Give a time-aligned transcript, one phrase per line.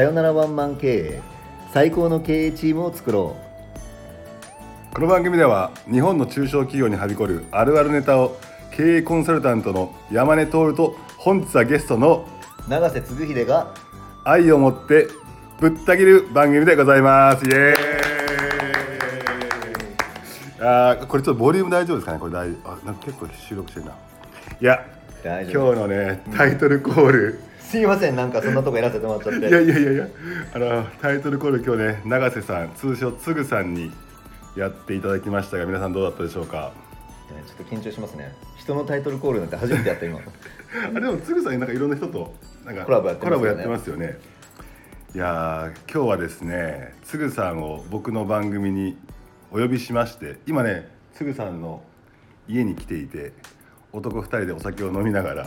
[0.00, 1.20] さよならワンマン経営
[1.74, 3.36] 最高の経営チームを作ろ
[4.94, 8.38] この番組では日本の中小企業にはびこるあるあるネタを
[8.74, 12.26] 経営コンサルタントの山根徹と本日はゲストの
[12.66, 13.74] う永瀬嗣秀が
[14.24, 15.06] 愛を持って
[15.60, 17.44] ぶった切る番組でございます。
[17.44, 17.74] イエーイ。
[20.62, 22.18] あーこれちょっとボリューム大丈夫ですかね？
[22.18, 23.92] これ大あなんか結構収録してるな。
[24.62, 24.82] いや
[25.26, 29.48] 今日のねタイトルコール、すいませんなんかそんなとこやらせてもらっちゃって。
[29.48, 30.08] いやいやいやいや
[30.54, 33.92] あのタイトルコール今日ね永瀬さん通称つぐさんに
[34.56, 36.72] やっていただきましたが皆さんどうだったでしょうか？
[37.46, 38.34] ちょっと緊張しますね。
[38.56, 40.18] 人のタイトルコールなんて初めてやった今。
[40.84, 43.14] あれでもつぐさんなんかいろんな人となんかコラボや
[43.54, 44.06] ってますよね。
[44.08, 44.18] ね。
[45.14, 48.96] いやー今日はですねつぐさんを僕の番組に
[49.52, 51.82] お呼びしまして今ねつぐさんの
[52.48, 53.32] 家に来ていて
[53.92, 55.46] 男2人でお酒を飲みながら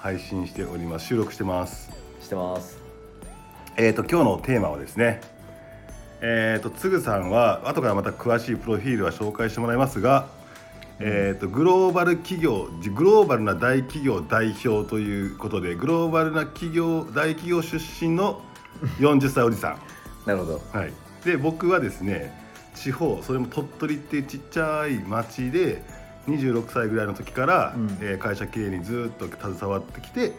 [0.00, 1.06] 配信しております。
[1.06, 1.90] 収録してます。
[2.20, 2.78] してます。
[3.76, 5.20] えー、と今日のテーマはですね
[6.20, 10.26] えー、とつぐさんは後からまた詳しいプロフィールは紹介してもらいますが、
[10.98, 18.42] えー、とグローバル企業グローバルな大企業代表ということでグローバルな企業大企業出身の
[18.98, 19.78] 40歳おじさ
[20.26, 20.56] なるほど。
[20.56, 20.92] ん、はい、
[21.24, 22.36] で僕はですね
[22.74, 25.82] 地方それも鳥取っていうちっちゃい町で
[26.28, 27.98] 26歳ぐらいの時から、うん。
[28.00, 30.32] えー会社経営にずっと携わってきて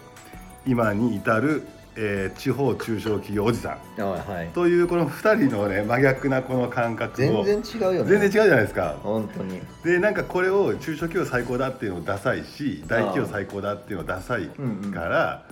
[0.65, 1.63] 今に至る、
[1.95, 4.01] えー地方中小企業おじさん。
[4.01, 4.47] あはい。
[4.53, 7.43] というこの2人のね真逆なこの感覚を。
[7.43, 8.09] 全然違うよね。
[8.09, 8.95] 全然違うじゃないですか。
[9.03, 9.61] 本当に。
[9.83, 14.47] でなんかこれを中小企業最高だっていうのもダサいし大企業最高だっていうのもダサい
[14.93, 15.45] から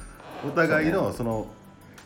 [0.47, 1.47] お互いのその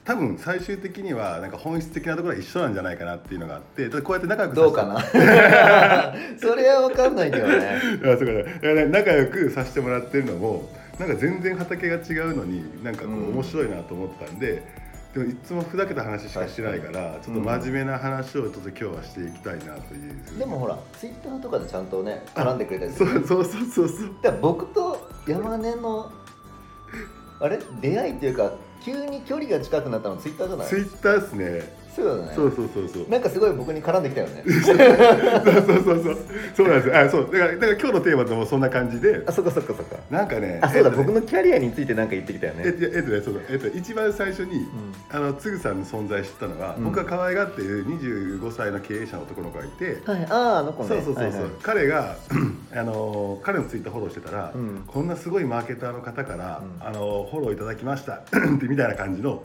[0.03, 4.99] 多分最終的にはなんか本質的なところは一緒なんじゃないかなっていうのがあってでこうやって仲良くさせてどうかな？
[6.41, 7.53] それは分かんないけどね。
[8.03, 8.67] いやそうか。
[8.73, 11.99] ね仲良くさせてもらってるのもなんか全然畑が違
[12.31, 14.63] うのになんかこうんう面白いなと思ったんで、
[15.13, 19.97] でもいつもふざけた話しかしてないからちょっと真面目な話をちょっと今日はしていきたいなとい
[20.35, 23.21] う、でもほらツイッターとかでちゃんとね絡んでくれたりすそる。
[23.21, 24.09] うそうそうそうそう。
[24.23, 26.11] だから僕と山根の
[27.39, 27.59] あれ？
[27.81, 28.51] 出会いっていうか
[28.83, 30.67] 急に距離が近くなったのツイッターじゃない？
[30.67, 31.80] ツイッターですね。
[31.95, 32.31] そうだね。
[32.35, 33.09] そうそうそうそう。
[33.09, 34.43] なんかすごい僕に絡んできたよね。
[34.47, 36.17] そうそうそうそう。
[36.55, 36.99] そうなんですよ。
[36.99, 37.29] あそう。
[37.31, 39.23] だからだから今日のテーマともそんな感じで。
[39.25, 39.97] あそっかそっかそっか。
[40.09, 42.63] なんかねあそうだ、えっとね僕のキャリアについてなんか言ってきたよね。
[42.65, 44.67] えっとえっとねそうだえっと一番最初に、ん。
[45.11, 46.85] あのつぐさんの存在知ったのは、うん。
[46.85, 50.25] 僕が可愛がっている25歳の経営者の男の子がいて、はい。
[50.29, 50.89] あああの子ね。
[50.89, 51.51] そうそうそうそう、はいはい。
[51.61, 52.15] 彼が
[52.73, 54.83] あの彼のツイッターフォローしてたら、うん。
[54.87, 56.87] こんなすごいマーケターの方から、うん。
[56.87, 58.21] あのフォローいただきました。
[58.31, 59.43] ってみたいな感じの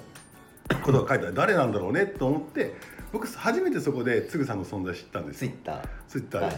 [0.82, 2.74] ことが書いてある誰なんだろうねと思って
[3.12, 5.50] 僕初めてそこでつぐさんの存在知ったんですよ。
[5.50, 5.88] ツイッター。
[6.08, 6.56] ツイッターで、はい。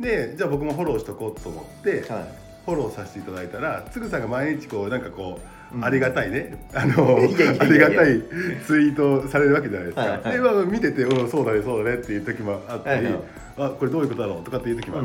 [0.00, 2.42] でじゃあ僕もフォローしとこうと思って、はい。
[2.64, 5.40] フォローさせていただいたらつぐさんが毎日こうなんかこ
[5.72, 5.84] う、うん。
[5.84, 6.68] ありがたいね。
[6.74, 8.22] あのありがたい
[8.66, 13.22] ツイートをされるわけじゃないですか、はいはいで、まあ、見てて「うんそうだねそうだね」っていう時もあったり「はいはい。
[13.58, 15.04] あこれどういうことだろう?」とかっていう時もあっ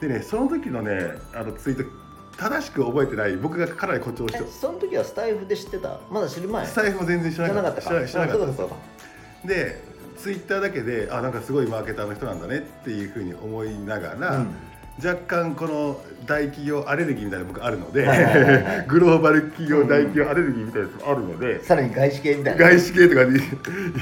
[0.00, 2.01] て、でねその時のねあのツイート
[2.42, 6.00] 正しく覚えてない僕がかなり誇張してえその時はスタイフで知ってた？
[6.10, 6.66] まだ知る前？
[6.66, 7.82] スタイフも全然知らなかった。
[7.82, 8.08] 知らなかったか？
[8.08, 8.44] 知らなかった。
[8.44, 9.84] あそうだそうだで
[10.18, 14.54] ツイッターだけであなんかすごいマーケターの人なんだねっていうふうに思いながら、うん。
[15.02, 18.04] 若干この大企業アレルギーみたいなの僕あるので
[18.86, 22.64] グローバル企業大企業アレルギーみたいなやつもあるので、さらに外資系みたいな。
[22.68, 23.32] 外資系とかで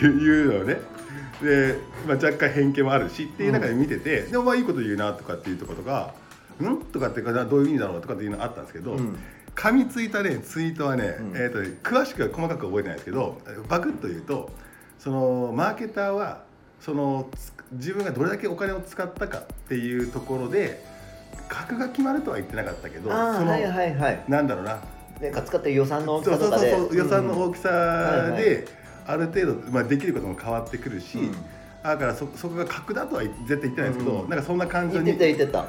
[0.01, 0.81] 言うのね。
[1.43, 1.77] で、
[2.07, 6.13] まあ、若干偏見もあるしっていう中で見てて、でもまあいいこと言うなとかっていうところとか
[6.69, 9.17] 「ん?」とかってどういう意味だろうとかっていうのあったんですけど、うん。
[9.55, 11.33] 噛みついたねツイートはね,、うん。
[11.35, 13.39] えーとね詳しくは細かく覚えてないですけど
[13.69, 14.51] バクッと言うと
[14.99, 16.43] そのマーケターは
[16.81, 20.85] そのつ自分がどれだけお金を使ったかっていうところで
[21.49, 24.25] 額が決まるとは言ってなかったけどその、はいはいはい。
[24.29, 24.81] なんだろうな。
[25.21, 26.89] でか使ってる予算の大きさとかで。
[26.93, 28.67] 予算の大きさで
[29.07, 31.35] ある程度、まあ、できることも変わってくるし、うん
[31.83, 34.29] だからそそこが格だとは絶対言ってないですけど、うん。
[34.29, 35.13] なんかそんな感じに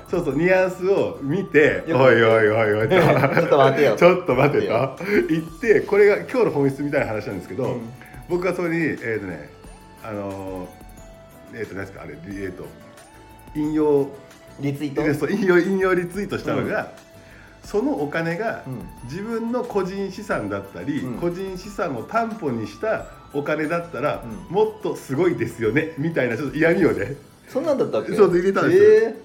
[0.09, 3.95] そうそうニュアンスを見て「よくおいおいおいおい」と ちょっと待てよ。
[3.95, 4.97] ちょっと待てと
[5.29, 7.81] 言ってこれが今日の本質みたいな話なんですけど、うん。
[8.27, 9.49] 僕がそれにえっ、とね
[10.03, 12.65] あのーえっ、と何ですかあれえっ、と
[13.55, 14.09] 引用
[14.59, 15.03] リツイート？
[15.03, 16.91] でそう引用引用リツイートしたのが、
[17.63, 18.81] そのお金がうん。
[19.05, 21.19] 自分の個人資産だったり、うん。
[21.19, 27.15] 個人資産を担保にしたお金だったら、うもっとすごいですよねみたいなちょっと嫌味をね。
[27.47, 28.13] そんなんだったっけ？
[28.15, 28.83] そう入れたんですよ。
[28.83, 29.15] え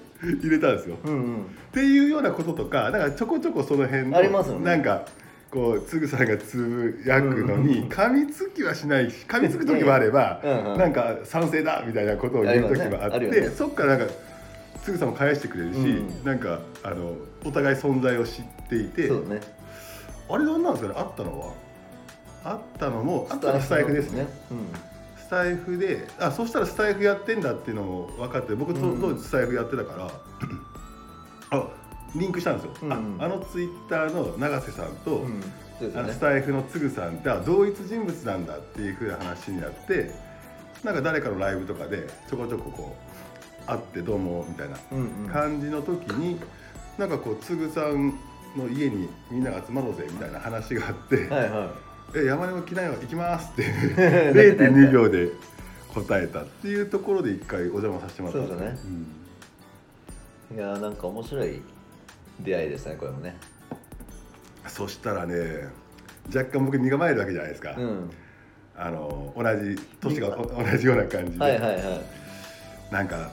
[0.41, 0.97] 入れたんですよ。
[1.05, 1.41] えうんうん。
[1.41, 4.65] っていうようなこととかなんかちょこちょこその辺のありますよね。
[4.65, 5.05] なんか
[5.51, 10.77] こうつぐさんがつぶやくのに噛みつきはしないし噛みつく時もあればうんうん。
[10.77, 13.41] なんか賛成だみたいなことを言う時もああっるよね。
[13.41, 13.49] ね。
[13.49, 14.13] てそっからなんか
[14.83, 17.13] つぐさんも返してくれるし、うんなんかあの
[17.45, 19.41] お互い存在を知っていてそうね。
[20.29, 20.99] あれ何なんですかね？
[20.99, 21.53] あったのは？
[22.43, 24.27] あったのもあったのスタイフですね。
[25.17, 28.79] スタイフであそしたらスタイフやってんだっていうのも分かって僕当
[29.13, 30.11] 時スタイフやってたから、
[31.51, 31.67] あ
[32.15, 32.87] リンクしたんですよ、うん。
[32.87, 35.25] うんああのツイッターの永瀬さんと、
[35.95, 40.11] あのスタイフのつぐさんってあ同一人物なんだっていうふうな話になって
[40.83, 42.95] なんか誰かのライブとかでちょこちょここ
[43.65, 44.77] う会ってどうもみたいな
[45.31, 46.39] 感じの時に
[46.97, 48.17] なんかこうつぐさん
[48.55, 51.71] の家にみんなが集まろうぜみたいな話があってはいは
[52.15, 53.65] 「え山根も来ないわ行きます」ってい
[54.55, 55.29] 0.2秒で
[55.93, 58.87] 答えたっていうところで一回お邪魔させてもらったんそうです
[60.55, 61.61] いやーなんか面白い
[62.39, 63.35] 出会いでしたねこれもね。
[63.51, 63.57] うん
[64.69, 65.69] そしたらね
[66.27, 68.11] 若干僕身構えるわけじゃないですか、うん。
[68.75, 71.83] あの同じ年がお同じような感じで、はいはいはい。
[72.91, 73.31] なんか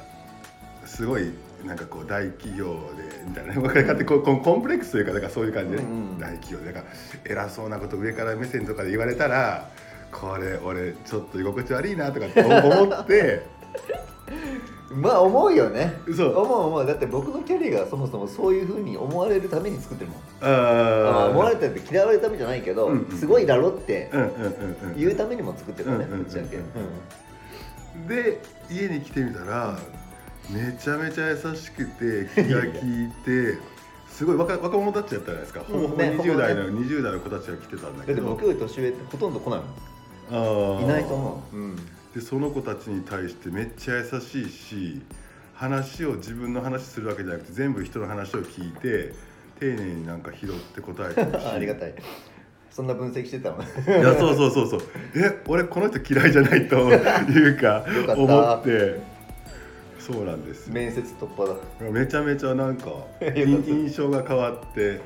[0.87, 1.33] すごい
[1.65, 3.55] なんかこう大企業でみたいな。
[3.61, 5.85] 分かり方ってこうコンプレックスというかなんかそういう感じで、ね。
[5.85, 6.73] うんうん大企業で。
[6.73, 6.91] なんか
[7.25, 9.69] 偉そうなこと上から目線とかで言われたら
[10.13, 13.43] これ俺ちょっと居心地悪いなとかって思って。
[14.95, 15.95] まあ思うよね。
[16.15, 16.87] そう思う思う。
[16.87, 20.21] だって僕のキャリアがそもそもそういうふうに思われるために作ってるもん。
[20.41, 24.47] あまあ思われーたって嫌われるためじゃないけど、うんうんすごいだろってうんうんうんう
[24.95, 24.97] ん。
[24.97, 26.59] 言うためにも作ってるからねうんうんうんぶっちゃけ、
[28.15, 28.41] で
[28.71, 29.79] 家に来てみたら
[30.51, 33.59] めちゃめちゃ優しくて気が利いて
[34.15, 38.23] すごい若若者たちやったじゃないですか、ほぼほぼね20代の、ほ20代の子たちが来てたんだけど。
[38.23, 39.69] 僕より年上ってほとんど来ないもん。
[40.31, 40.85] あー。
[40.85, 41.77] いないと思う、うん、
[42.15, 45.03] でその子たちに対してめっちゃ優しいし
[45.55, 49.13] 話を自分の話するわけじゃなくて全部人の話を聞いて
[49.59, 51.47] 丁寧になんか拾って答えてるし。
[51.51, 51.95] ありがたい。
[52.71, 54.81] そんな分析してたのいやそうそうそうそう。
[55.17, 57.85] え俺この人嫌いじゃないというか
[58.17, 59.01] 思って
[60.05, 60.75] そうなんですよ。
[60.75, 61.91] 面接突破だ。
[61.91, 62.91] めちゃめちゃなんか
[63.35, 65.01] 印印象が変わって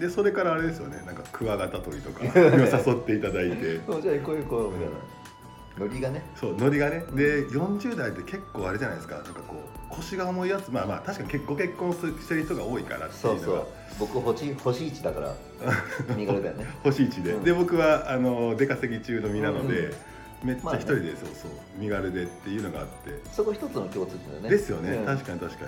[0.00, 1.00] でそれからあれですよね。
[1.06, 3.80] なんかクワガタ取りとか に誘っていただいて。
[3.86, 5.86] そうじゃあ行こう行こうみたいな。
[5.86, 6.24] ノリがね。
[6.34, 7.04] そうノリがね。
[7.12, 9.16] で40代って結構あれじゃないですか。
[9.16, 13.44] なんかこう腰が重いやつまあまあ確かに結ご結婚すしてる人が多いからっていうのが。
[13.44, 13.66] そうそう。
[14.00, 15.34] 僕星星一だから。
[16.16, 16.66] 身軽だよね。
[16.82, 17.44] 星1で、うん。
[17.44, 19.94] で僕はあの出稼ぎ中の身なので、うんうん
[20.42, 24.50] めっちゃ一人で、そうそう身軽でっていうのがあって、そこ一つの共通点だよね。
[24.50, 25.06] ですよね、うん。
[25.06, 25.66] 確かに確か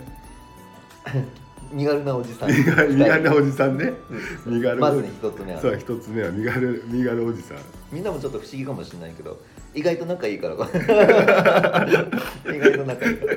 [1.72, 2.50] 身軽なおじさん。
[2.50, 3.92] に身軽身軽なおじさんね。
[4.46, 4.56] うん。
[4.58, 7.58] 身軽まずね一つ目はそう一つ目は身軽身軽おじさん。
[7.90, 9.40] みんなもちょっと不思議かもしれないけど
[9.74, 10.54] 意外と仲いいから。
[10.54, 10.58] 意
[12.58, 13.32] 外と仲いいから。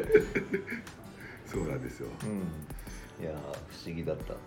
[1.46, 2.08] そうなんですよ。
[2.24, 2.26] う
[3.22, 3.26] ん。
[3.26, 4.34] いやー不思議だった。
[4.34, 4.38] っ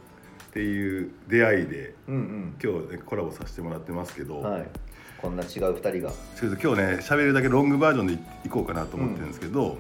[0.51, 4.67] ていう出会いでうん今日、ね、コラボさせてもらってますけど、うんはい
[5.21, 6.13] こんな違う二人が。
[6.37, 9.77] ちょっと今日ね喋るだけロングバージョンでいいこうかなと思ってるんですけど、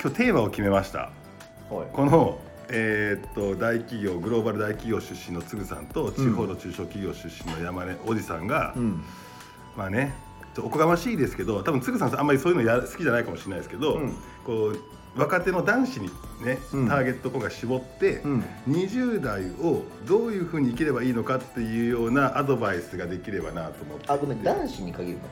[0.00, 1.10] 今日テーマを決めました。
[1.70, 1.86] はい。
[1.92, 9.02] このえーっと大企業グローバル大企業出身のつぐさんと地方の中小企業出身の山根おじさんが、うん。
[9.76, 10.14] まあね
[10.58, 14.14] おこがましいですけど多分つぐさんあんまりそういうのや好きじゃないかもしれないですけど、うん。
[14.44, 14.78] こう
[15.16, 16.10] 若手の男子に
[16.44, 16.88] ね、うん。
[16.88, 18.44] ターゲット今回絞って、うん。
[18.68, 24.04] 20代をどういうふうに生きればいいのかっていうようなアドバイスができればなと思って。
[24.08, 25.24] あごめん男子に限るの？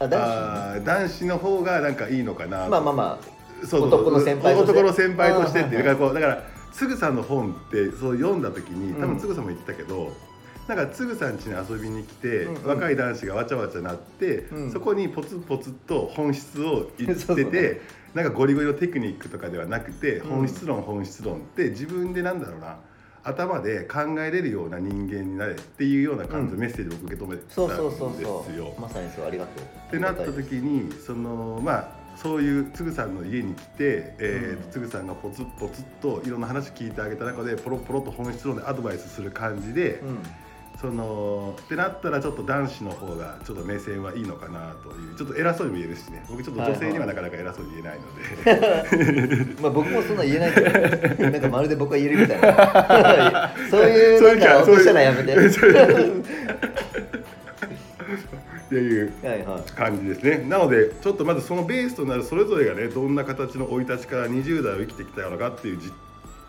[0.00, 3.18] あ男子あー男子の方がなんかいいのかなにまあまあま
[3.62, 3.88] そうそう。
[3.88, 4.72] 男の先輩として。
[4.72, 5.84] 男の先輩としてっていう。
[5.84, 6.42] からこうだから
[6.72, 9.14] つぐさんの本ってそう読んだ時に多うん。
[9.14, 10.12] 分つぐさんも言ってたけど、
[10.68, 12.66] なんかつぐさん家に遊びに来て、うんうん。
[12.66, 14.72] 若い男子がわちゃわちゃなって、うん。
[14.72, 17.46] そこにポツポツと本質を言ってて そうそう
[18.14, 20.30] なんかゴリゴリのテクニックとかではなくてうん。
[20.30, 22.78] 本質論本質論って自分でなんだろうな
[23.24, 27.66] 頭で考えれるような人間になれっていうような感じのメッセージを僕受け止めてたんですよ。
[27.68, 28.80] そうそうそうそう。
[28.80, 29.64] まさにそうありがとう。
[29.64, 34.70] ってなった時にそのまあそういうつぐさんの家に来て、えーうん。
[34.72, 40.18] つぐさんがポツッポツッといろんな話聞いてあげた中でポロポロと本質論でアドバイスする感じで、うん
[40.82, 46.26] そのってなったらちょっと男子の方がちょっと目線はいいのかなというちょっと偉そうにも言えるしね。
[46.28, 53.52] 僕ちょっと女性にはなかなか偉そうに言えないので、まあ僕もそんな言えないけどなんかまるで僕は言えるみたいな。
[53.70, 55.36] そういうなんか落としたらやめて。
[55.36, 55.38] っ
[58.68, 59.62] ていうはいはい。
[59.70, 60.44] 感じですね。
[60.48, 65.92] なのでちょっとまずそのベースとなるそれぞれがねどんな形の生い立ちから20代を生きてきたのかっていうじ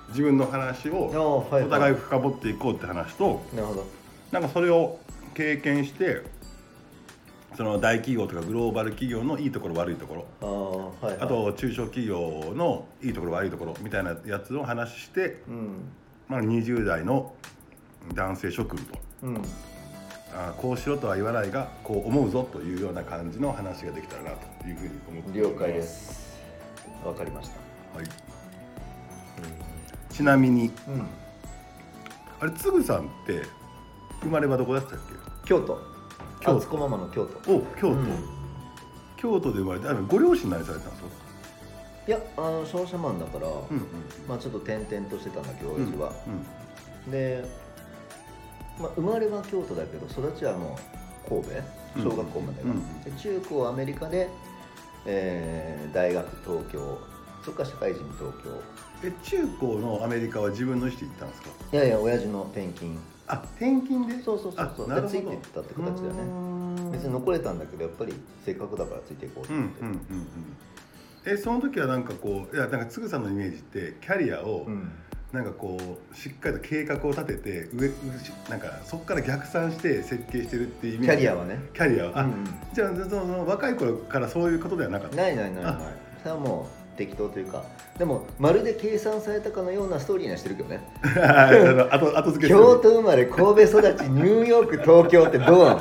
[0.10, 3.86] 自分の話をお互い深掘っていこうって話となるほど
[4.34, 5.00] なんかそれを
[5.36, 6.24] 経験して
[7.56, 10.26] その大企業とかグローバル企業のいいところ悪いところ。
[10.42, 11.22] あーはいはい。
[11.22, 15.70] あと中小企業のいいところ悪いところみたいなやつを話して、うん。
[16.28, 17.36] まあ、20代の
[18.16, 18.98] 男性諸君と。
[19.22, 19.42] うん。
[20.34, 26.40] あこうしろとは言わないがこう思うぞというような感じの話ができたらなというふうに思って了解です。
[27.06, 28.00] わかりました。
[28.00, 28.08] はい、
[30.10, 31.06] ちなみにうん。
[32.40, 33.44] あれつぐさんって
[34.22, 35.00] 生まれはどこだったっ
[35.44, 35.48] け？
[35.48, 35.80] 京都。
[36.40, 36.78] 京都。
[36.78, 37.54] ママの京都。
[37.56, 38.08] お京都、うん。
[39.18, 41.10] 京都で生まれてあのご両親何されてたんですか
[42.06, 43.86] いやあの商社マンだから、うんうん
[44.28, 46.12] まあちょっと転々としてたんだけどうん親父は、
[47.06, 47.12] うん。
[47.12, 47.46] で、
[48.80, 50.78] まあ、生まれは京都だけど育ちはも
[51.26, 51.50] う神戸
[52.10, 54.30] 小学校までは、うんで中高アメリカで、
[55.06, 57.00] えー大学東京
[57.46, 58.62] そっから社会人東京。
[59.06, 61.50] え中高のアメリカは自分の意思で行ったんですか？
[61.72, 64.22] いやいや親父の転勤あ転勤で？
[64.24, 65.10] そうそうそうそう。
[65.10, 66.24] ついてったって形だよね。
[66.84, 68.14] ね別に残れたんだけどやっぱり
[68.46, 70.28] せっかくだからついていこうとうんう思って、んうんうん
[71.26, 74.92] えその時はなんかこういやなんかつぐさんのイメージってキャリアをうん。
[75.32, 77.94] なんかこうしっかりと計画を立てて上上
[78.52, 81.18] なんかそこから逆算して設計してるっていうイメージ。
[81.18, 81.60] キャリアはね。
[81.74, 82.20] キャリアは？
[82.20, 85.16] あ、うんじゃあその若い頃からそういうことではなかった。
[85.16, 85.74] ないないないない。
[85.74, 85.82] あ。
[86.22, 87.64] それはもう適当というか
[87.98, 90.82] でもまるで計算されたかのようなストーリーにはしてるけどね。
[91.92, 95.76] 後後付け京都生まれ神戸育ちニューヨーク東京ってどうな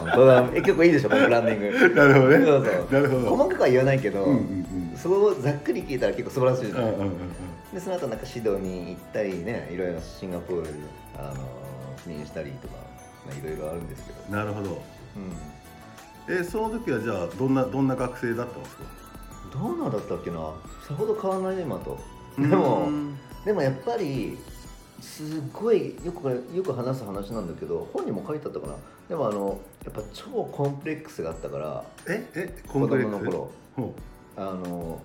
[0.44, 0.50] の？
[0.54, 1.94] え結構いいでしょこのブランディング。
[1.94, 2.44] なるほどね。
[2.44, 2.92] そうそう。
[2.92, 3.36] なるほど。
[3.36, 7.14] 細かくは言わないけど、うんうんそこをざっくり聞いたら結構素晴らしいじゃない、うんうんうんうん。
[7.74, 10.68] でその後なんかシドに行ったりねいろいろシンガポール
[11.18, 11.34] あの
[12.06, 12.74] 赴任したりとか、
[13.26, 14.82] まあ、いろいろあるんですけど、うんなるほど。
[16.28, 18.82] うん、えその時はじゃあどんなどんな学生だったんですか？
[19.52, 20.38] どうなんだったっけな？
[20.86, 21.98] さほど変わらないね今と。
[22.38, 23.14] でもうん。
[23.44, 24.38] でもやっぱり
[25.00, 28.74] すごいよくこれよく話す話なんだけど本にも書いてあったかな？
[29.08, 33.20] でもあのやっぱ超コンプレックスがあったからええコ子ンプレックス？
[33.20, 33.50] 供の頃。
[33.76, 33.94] ほ
[34.36, 35.02] あの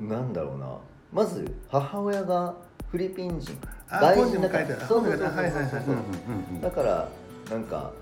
[0.00, 0.76] なんだろうな。
[1.12, 2.54] まず母親が
[2.90, 3.52] フィリピン人。
[3.54, 3.56] う
[3.88, 4.80] あ本にも書いてある。
[4.86, 5.96] そうそうそうそうはいはいはいそううんうん
[6.56, 7.08] うんだから
[7.50, 7.92] なんか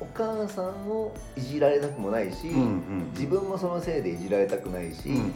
[0.00, 5.32] お母さんをいじられたくもないし、うんうん自分もそのせいでいじられたくないし、うんうんうん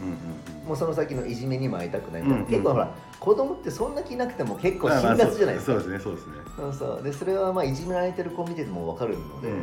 [0.67, 2.51] もうその先のいじめにも会いたくないみたいな、うんうん。
[2.51, 6.35] 結構ほら子供ってそんな気なくても結構辛辣じゃないですか、そうですねそうですね。
[6.57, 7.03] そうそう。
[7.03, 9.63] でそれはまあいじめられてる子見てても分かるので,、うんうん。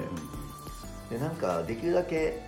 [1.10, 2.42] でなんかできるだけ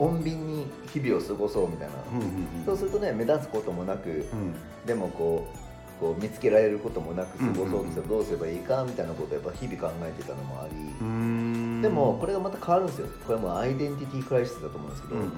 [0.00, 2.26] 穏便に日々を過ごそうみたいな、うんうん
[2.60, 2.64] うん。
[2.66, 4.54] そうするとね目立つこともなく、うん。
[4.84, 5.58] でもこう
[6.00, 13.08] こう見つけられることもなく過ごそうとしたらうんどうすればいいかみたいなことをやっぱ日々考えてたのもあり、でもこれがまた変わるんですよ。
[13.26, 15.32] これはもうアイデンティティクライシスだと思うんですけど、うんうん。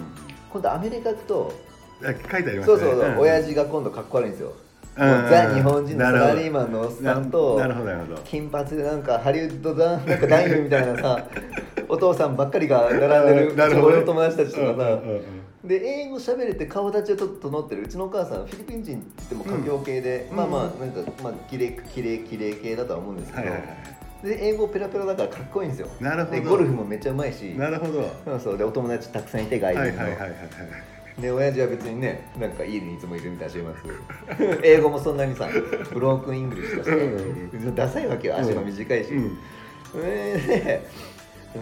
[0.51, 1.53] 今度アメリカ行くと
[2.03, 2.65] あ書いてありましたね。
[2.67, 3.19] そうそうそう、ん。
[3.19, 4.53] 親父が今度かっこ悪いんですよ、
[4.97, 7.61] ザ日本人のサラリーママンのおっさんと
[8.25, 11.27] 金髪でなんかハリウッドだなんか男優みたいなさ
[11.89, 15.01] お父さんばっかりが並んでる俺の友達たちとかさ、
[15.65, 17.83] で英語喋れて顔立ちはちょっと整ってる。
[17.83, 20.37] うちのお母さんフィリピン人って言っても華僑系で、うん。
[20.37, 23.77] まあまあうんなんかまあ綺麗綺麗綺麗系だとは思うんですけど、はいはいはい
[24.23, 25.89] で英語ペラペラだからかっこいいんですよ。
[26.01, 26.41] なるほど。
[26.41, 27.43] でゴルフもめっちゃうまいし。
[27.57, 27.99] なるほど。
[27.99, 28.59] はそうそう。
[28.59, 30.39] でお友達たくさんいて外い人の、はいはいはいはい
[31.21, 33.63] で親父は別にねなんか家にいつもいるみたいな週
[34.39, 35.47] まず 英語もそんなにさ
[35.93, 38.37] ブロークンイングリッシュだし、うんダサいわけよ。
[38.39, 39.39] 足が短いし、うん
[39.97, 40.87] えーで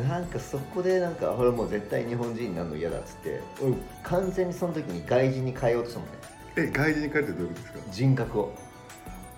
[0.09, 3.41] なんかそこでなんか俺もう絶対日本人になるの嫌だっつって。
[3.61, 6.15] 俺完全にその時に外人に変えようとしたもんね。
[6.57, 7.79] え外人に帰ってどういうことですか？
[7.91, 8.53] 人格を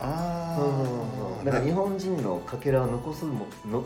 [0.03, 3.85] あそうそうそうだから日本人のかけらを残すもの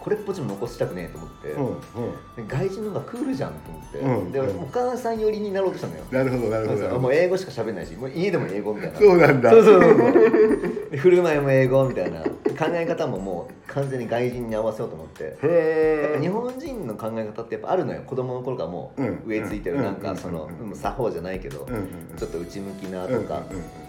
[0.00, 2.46] これっぽっちも残したくねえと思って、うんうん。
[2.48, 4.62] で外人の方がクールじゃんと思って、うんでうん。
[4.62, 6.04] お母さん寄りになろうとしたのよ。
[6.10, 6.98] なるほどなるほど。
[7.00, 8.98] もう英語しか喋んないしもう家でも英語みたいな。
[8.98, 9.50] そうなんだ。
[9.50, 10.96] そうそうそう。
[10.96, 12.22] 振る舞いも英語みたいな。
[12.22, 15.36] 考え方ももう完全に外人に合わせようと思って。
[15.42, 18.02] へぱ日本人の考え方ってやっぱあるのよ。
[18.06, 19.76] 子供の頃からもううん植え付いてる。
[19.76, 23.85] うんなんかそのうんうん作法じゃないけどうんうんちょっと内向きなうんとかうん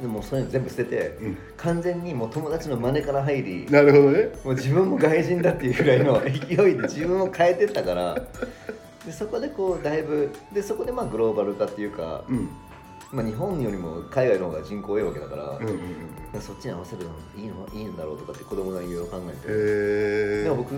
[0.00, 1.38] でもそういうの全部捨ててうん。
[1.56, 4.28] 完全にもう友達の真似から入りうんなるほどね。
[4.44, 8.14] もう自分も外人だっていうぐらいの 勢いで自分を変えてったから
[9.04, 12.48] でそこでこうだいぶでそこでまあグローバル化っていうか、うん。
[13.12, 15.80] まあ、日本よりも海外の方が人口多いわけだから、うんうんうん
[16.40, 20.74] そっちに合わせるのいいのいいんだろうとかって子供がいろいろ考えて、でも僕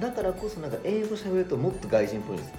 [0.00, 2.54] だからこそなんか英語喋るともっと外人っぽいんですよ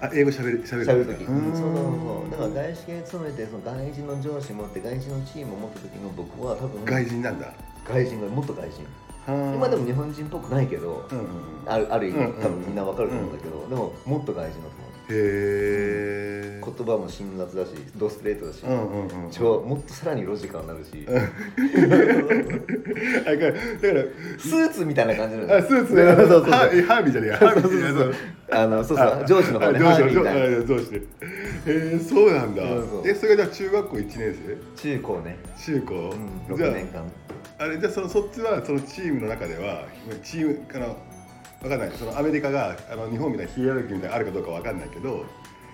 [0.00, 0.90] あ英語しゃべるしゃべる。
[0.90, 1.24] 喋る時。
[1.24, 2.30] そうそうそう。
[2.30, 7.52] だから外資系勤めてその外人の上司持って外人のチームを持った時の僕は多分外人なんだ。
[7.86, 8.86] 外人がもっと外人。
[9.26, 11.72] 今今でも日本人っぽくないけど、うんうんうん。
[11.72, 21.12] あるある意味多分みんなわかると思うんだけど、でももっと外人だと思うへえ言葉も辛辣だしドストレートだし、うんうんうん超もっとさらにロジカルになるし、 あ
[23.30, 23.60] だからだか
[23.94, 24.04] ら
[24.38, 27.36] スーツみたいな感じなんだあスーツそうそうそうハービーじゃねえや。
[27.38, 28.14] ハービーじゃね
[28.50, 29.24] えあのそうそう。
[29.26, 29.78] 上司の方ね。
[29.80, 30.50] あハービーみたい。
[30.50, 31.02] な上司上司でへ
[31.66, 32.62] えそうなんだ。
[33.04, 34.34] えそれがじゃあ中学校1年
[34.76, 35.94] 中高ね、生中高、
[36.48, 37.00] うん、じゃ6年間。
[37.00, 39.84] ああれじゃあそのそっちはそのチームの中では
[40.22, 40.96] チームあの
[41.62, 41.90] わかんない。
[41.90, 45.24] そのアメリカがあの日本みたいなヒエラルキーみたいなのあるかどうかわかんないけど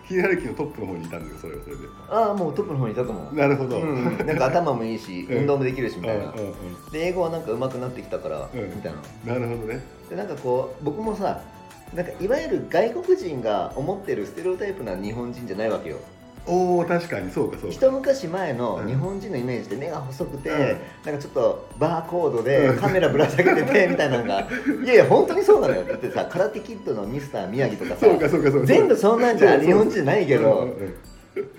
[0.04, 1.82] ヒエラルキーのトップの方にいたんだよそれはそれで。
[2.08, 3.34] ああもうトップの方にいたと思う。
[3.34, 5.38] なるほど、うん、なんか頭もいいしうん。
[5.38, 8.74] 運動もできるしみたいな、うんうんで英語はなんか上手くなってきたから、うん。
[8.74, 8.98] みたいな。
[8.98, 9.80] うんなるほどね。
[10.08, 11.42] でなんかこう僕もさ
[11.94, 15.98] なんかいわゆる外国人が思ってるステレオタイプな日本人じゃないわけよ
[16.46, 17.74] おお確かにそうかそうか。
[17.74, 18.86] 一昔前のうん。
[18.86, 20.58] 日本人のイメージで目が細くて、うん。
[20.58, 22.76] なんかちょっとバーコードでうん。
[22.78, 24.46] カメラぶら下げてて みたいなのが。
[24.84, 25.84] いやいや本当にそうなのよ。
[25.84, 28.66] だってさ空手キッドのミスター宮城とかさそうかそうかそうか。
[28.66, 30.66] 全部そんなんじゃ日本人じゃないけうんどう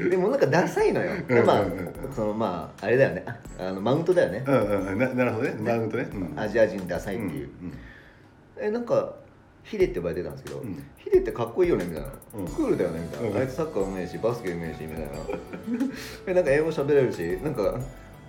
[0.06, 1.12] んでもなんかダサいのよ。
[1.27, 1.65] でまあ
[2.15, 3.24] そのまああれだよね。
[3.27, 4.44] ああのマウントだよね。
[4.48, 5.00] うんうんうん。
[5.00, 5.56] ななるほどね。
[5.60, 6.39] マウントね、うん。
[6.39, 7.50] アジア人ダサいっていう、
[8.58, 9.15] えなんか
[9.65, 10.84] ヒデって呼ばれてたんですけど、うん。
[10.98, 12.48] ヒデってかっこいいよねみたいな、うん。
[12.48, 13.38] クールだよねみたいな、うん。
[13.38, 15.10] あいつサッカーうめえしバスケうめえしみたいな。
[16.27, 17.79] えなんか英語喋れるしなんか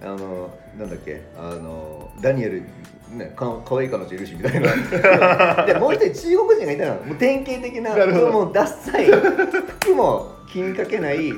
[0.03, 2.63] あのなんだっけあのダニエル
[3.11, 5.65] ねかかわいい彼女いるしみたいな。
[5.67, 6.95] でもう一人中国人がいたの。
[7.03, 7.91] もう典型的な
[8.31, 11.33] もうダッサい服も気にかけない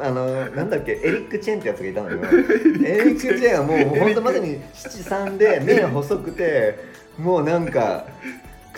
[0.00, 2.10] あのなんだっけエリック・チェンってやつがいたの。
[2.10, 2.18] よ
[2.84, 3.60] エリック・チェン。
[3.60, 6.78] はもうもう本当まさに七三で目が細くて
[7.18, 8.06] もうなんか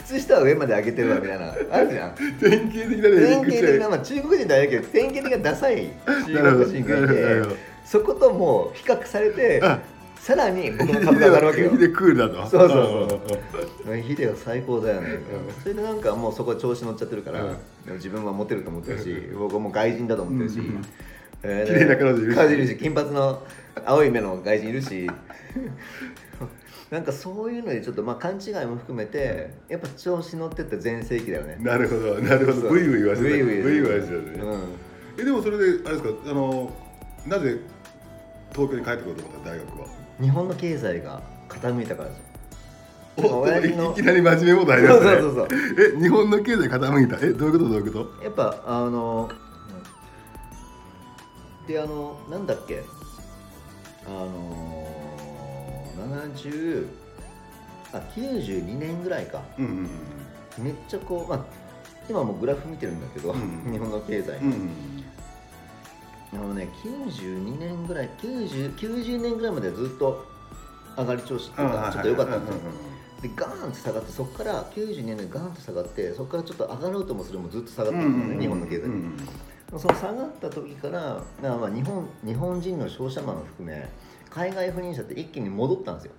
[0.08, 1.54] 靴下を上まで上げてるわみたいな。
[1.70, 2.14] あるじゃん。
[2.40, 5.90] 典型的なね典型的な、まあ、中国人ではないけど典型的なダサい
[6.26, 7.56] 中国人がいてど。
[7.84, 9.80] そこともう比較されてあ
[10.18, 11.70] さらに僕の株が上がるわけよ。
[11.70, 12.46] ヒデクールだと。
[12.46, 13.20] そうそう
[13.84, 13.96] そう。
[13.96, 15.20] ヒデは最高だよね、ん。
[15.62, 17.56] それでなんかもうそこ調子乗っちゃってるから、
[17.94, 20.60] 自分はモテると思ってるし僕はもう外人だと思ってるし、
[21.42, 22.22] 綺麗な彼女
[22.52, 23.42] いるし金髪の
[23.84, 25.08] 青い目の外人いるし
[26.90, 31.58] なんかそういうのでちょっとまあ勘違いも含めてやっぱ調子乗ってって全盛期だよね。
[31.60, 32.68] なるほどなるほど。
[32.70, 34.62] ブイブイ言わせてブイブイ言わせてね、うん。
[35.18, 36.72] えでもそれであれですかあの
[37.26, 37.58] なぜ
[38.52, 39.86] 東京に帰ってこようと思った大学は？
[40.18, 42.24] 日本の経済が傾いたからですよ
[43.40, 45.98] おいきなり真面目モード入りましたねそうそうそう。
[45.98, 47.16] え日本の経済傾いた？
[47.16, 48.24] えどういうことどういうこと？
[48.24, 49.30] やっぱあの
[51.66, 52.82] であのなんだっけ？
[54.06, 54.87] あの
[55.98, 56.86] 70
[57.92, 59.42] あ92年ぐらいか。
[59.58, 59.88] うんうん
[60.58, 61.44] めっちゃこうまあ
[62.08, 64.70] 今もうグラフ見てるんだけど、うん 日本の経済、うんうん
[66.30, 70.26] あのね92年ぐらい 90, 90年ぐらいまでずっと
[70.94, 72.60] 上がり調子っていうかちょっと良かったんですよ
[73.22, 79.16] でガーンって下がってそこから92年でガーンと下がってそこからちょっと上がろうともするもずっと下がってですよね、日本の経済、うん
[79.72, 79.80] うん。
[79.80, 83.88] その下がった時からまあまあ日本日本人の商社マンを含め
[84.38, 86.12] 海外赴任者って一気に戻ったんですよ。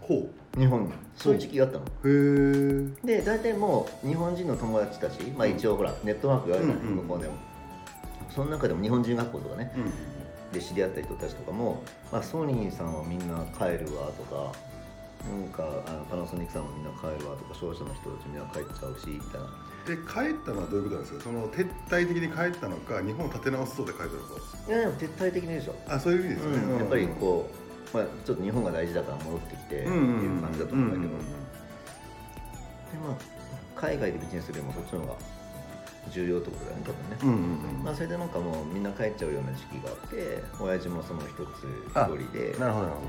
[0.00, 0.92] ほ日本に。
[1.14, 6.96] そういう時期があったの、うへえで大体もう日本人の友達たち、まあ、一応ほらネットワークがあるじゃない、うんうん。
[6.96, 7.34] 向こうでも。
[8.34, 9.72] その中でも日本人学校とかね。
[9.76, 9.92] うん
[10.52, 14.50] で知り合った人たちとかも、まあ、ソニーさんはみんな帰るわとか
[15.28, 19.46] なんかあのパナソニックさんもみんな帰るわとか商社の人たちみんな帰っちゃうしみたいな
[19.88, 21.24] で帰ったのはどういうことなんですか？
[21.24, 24.36] その撤退的に帰ったのか日本を立て直すそうで帰ったのか
[24.68, 26.78] いやでも撤退的にでしょ、あそういう意味ですよね、うん。
[26.78, 27.50] やっぱりこ
[27.94, 31.32] う、まあ、ちょっと日本が大事だから戻ってきてっていう感じだと思うんだけど、うんうんで
[33.02, 33.16] まあ、
[33.74, 35.14] 海外でビジネスよりもそっちの方が
[36.12, 42.58] 重要ってことだよね多分ね、うんうんうんまあ、それでなんかもうみんな帰っちゃうような時期があって親父もその一つあ一人で。
[42.58, 43.02] なるほどなるほ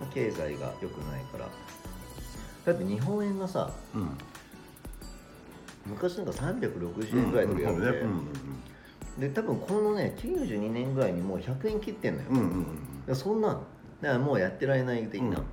[0.00, 1.48] まあ経済が良くないから。
[2.66, 4.18] だって日本円がさどうん
[5.88, 8.18] 昔なんか360円ぐらいの時あって、うんうん
[9.16, 9.20] うん。
[9.20, 12.42] で多分このね92年ぐらいにもう100円切ってんのよ、うんう
[13.12, 13.62] んそんなだか
[14.02, 15.44] らもうやってられない的な、うん。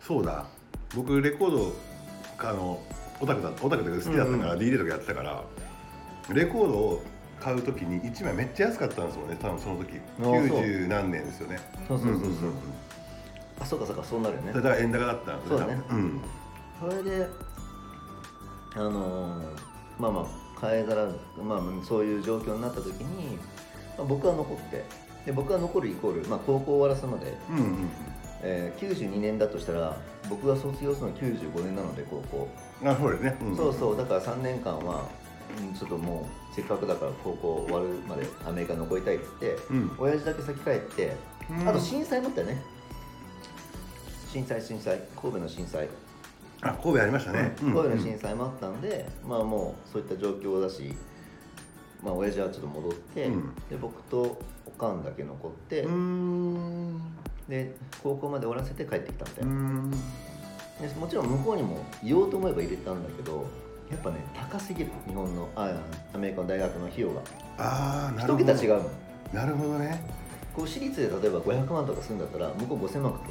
[0.00, 0.46] そうだ。
[0.94, 1.72] 僕レコード
[2.38, 2.82] あの
[3.20, 5.42] オタクだオタクというか好きだったから、うん DJ とかやってたから
[6.32, 7.02] レコードを
[7.40, 9.96] 買う時に1枚めっちゃ安かったんですよね多分その時。
[9.96, 10.34] あそう。
[10.34, 11.58] 90何年ですよね。
[11.88, 12.54] そうそうそうそう、んんん
[13.58, 14.52] あそうかそうかそうなるよね。
[14.52, 15.80] だから円高だったんですそうだね。
[15.88, 16.04] 多分。
[16.04, 16.20] ん。
[16.80, 17.26] それで
[18.74, 19.44] あのー
[19.98, 20.26] まあまあ
[20.60, 21.06] 替え皿、
[21.42, 23.36] まあ、そういう状況になった時に、
[23.98, 24.84] まあ、僕は残って
[25.26, 27.90] で僕が残るイコール、まあ、高校終わらすまで、うんうん
[28.42, 29.96] えー92年だとしたら
[30.28, 32.48] 僕が卒業するのは95年なので高校、
[32.82, 33.96] うんあそうですね、んそうそう。
[33.96, 35.06] だから3年間は、
[35.58, 39.92] うん、ちょっともうせっかくだから高校終わるまでアメリカ残りたいっつってうん。
[39.98, 41.14] 親父だけ先帰って
[41.50, 41.68] うん。
[41.68, 42.62] あと震災もあったよね。
[44.32, 45.00] 震災震災。
[45.20, 45.88] 神戸の震災
[46.62, 50.94] あ神戸ありましたね、神戸の震災もあったんで、まあもうそういった状況だし
[52.02, 53.54] まあ親父はちょっと戻って、うん。
[53.70, 57.00] で僕とおかんだけ残って、うん。
[57.48, 59.90] で高校まで終わらせて帰ってきたみたいうな、ん。
[59.90, 59.96] で
[60.98, 63.46] もちろん向こうにも言おうと思えば入れたんだけど
[63.90, 64.90] やっぱね高すぎる。
[65.06, 65.74] 日本のあ
[66.14, 67.22] アメリカの大学の費用が。
[67.22, 67.26] 一
[67.58, 68.44] ああなるほど。
[68.44, 68.90] 桁違うの。
[69.32, 70.02] なるほどね。
[70.54, 73.30] こう私立で例えば500万とかするんだったら向こう5000万かかる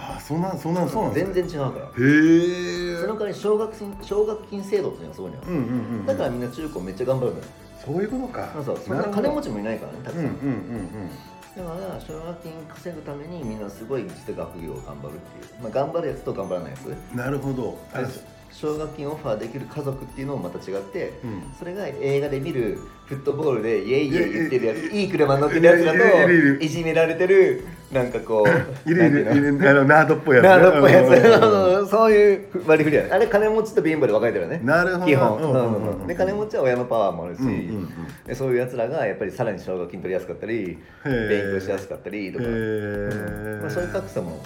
[0.00, 1.84] ああそんなそんなそうなん全です然違うから。
[1.86, 5.64] へえその代わり奨学金奨学金制度っていうのがすごいのよ、うんうんう
[6.02, 7.44] んだからみんな中高めっちゃ頑張るのよ。
[7.84, 8.50] そういうことか。
[8.54, 8.78] そうそう。
[8.78, 11.10] そんな金持ちもいないからねたくさん、うんうんうん
[11.56, 16.86] だから奨学金稼ぐためにみんなすごい実は学業を頑張るっていう、まあ、頑張るやつと頑張らないやつ。
[16.86, 17.76] うんなるほど。
[17.92, 18.06] あれ
[18.50, 21.42] 奨学金オファーできる家族っていうのもまた違って、うん。
[21.58, 28.48] それが映画で見るフットボールでイエイイエイ言ってるやついい車乗ってるやつだとるいじめられてるなんかこう
[28.88, 30.48] いるいるいるあのナードっぽいやつね。
[30.48, 33.14] ナードっぽいやうんつ そういう割り振りや。
[33.14, 34.60] あれ金持ちと貧乏で分かれてるよね。
[34.62, 35.06] なるほど。
[35.06, 37.88] 基本、で金持ちは親のパワーもあるし、うんうんうん。
[38.26, 44.40] でそういうやつらがやっぱりさらに奨学金取りやすかったり勉強しやすかったりとか、まあ、そういう格差も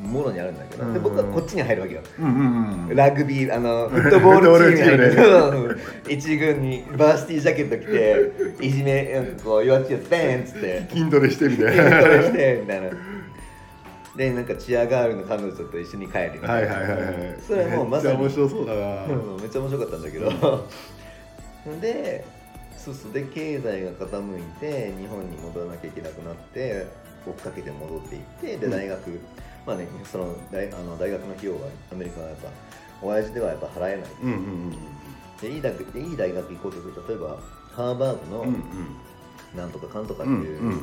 [0.00, 0.94] もろにあるんだけど、うん。
[0.94, 2.02] で僕はこっちに入るわけよ。
[2.18, 2.96] うんうんうん。
[2.96, 5.74] ラグビーあのフットボールチーム
[6.08, 10.86] に一軍にバーシティジャケット着ていじめこう弱っちいやつベーンっつって。
[10.90, 12.90] 筋トレしてみたい筋トなレしてみたいな。
[14.16, 17.38] でなんかチアガールの彼女と一緒に帰るみたはいいなはいはいはい。
[17.44, 19.04] それはもうまさにめっちゃ面白そうだな。
[19.06, 20.30] うんめっちゃ面白かったんだけど。
[21.80, 22.24] で
[22.76, 23.12] そうそう。
[23.12, 26.86] で経済が傾いて日本に戻らなきゃいけなくなって
[27.26, 28.70] 追っかけて戻っていってでうん。
[28.70, 29.20] 大学、
[29.66, 32.48] まあねその大あの大学の費用はアメリカはやっぱ
[33.02, 34.10] 親父ではやっぱ払えない。
[34.22, 34.76] うんうんうん
[35.40, 37.36] でいい大学でいい大学行こうとすると例えば
[37.72, 38.46] ハーバードの
[39.54, 40.80] なんとかかんとかっていう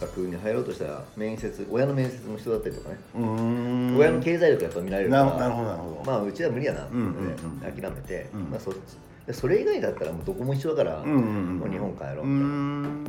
[0.00, 3.96] 学部に入ろうとしたら面接親の面接も必要だったりとかね、うーん。
[3.98, 6.02] 親の経済力やっぱ見られるからななるほどなるほど。
[6.06, 7.60] まあうちは無理やなって、うんうんうん。
[7.60, 8.50] 諦めて、うん。
[8.50, 8.78] まあ、そっち。
[9.26, 12.24] でそれ以外だったらもうどこも一緒だから、もう日本帰ろうみたいな。
[12.24, 13.04] うーん。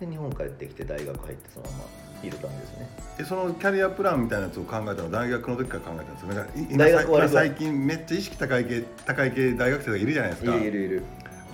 [0.00, 1.84] で日本帰ってきて大学入ってそのまま
[2.26, 2.88] いる感じですね。
[3.18, 6.76] えそのキャリアプランみたいなやつを考えたのは大学の時から考えたんですよ。
[6.76, 11.02] 大学終わり今最近めっちゃ意識高い系高い系大学生がいるじゃないですいかるいるいる。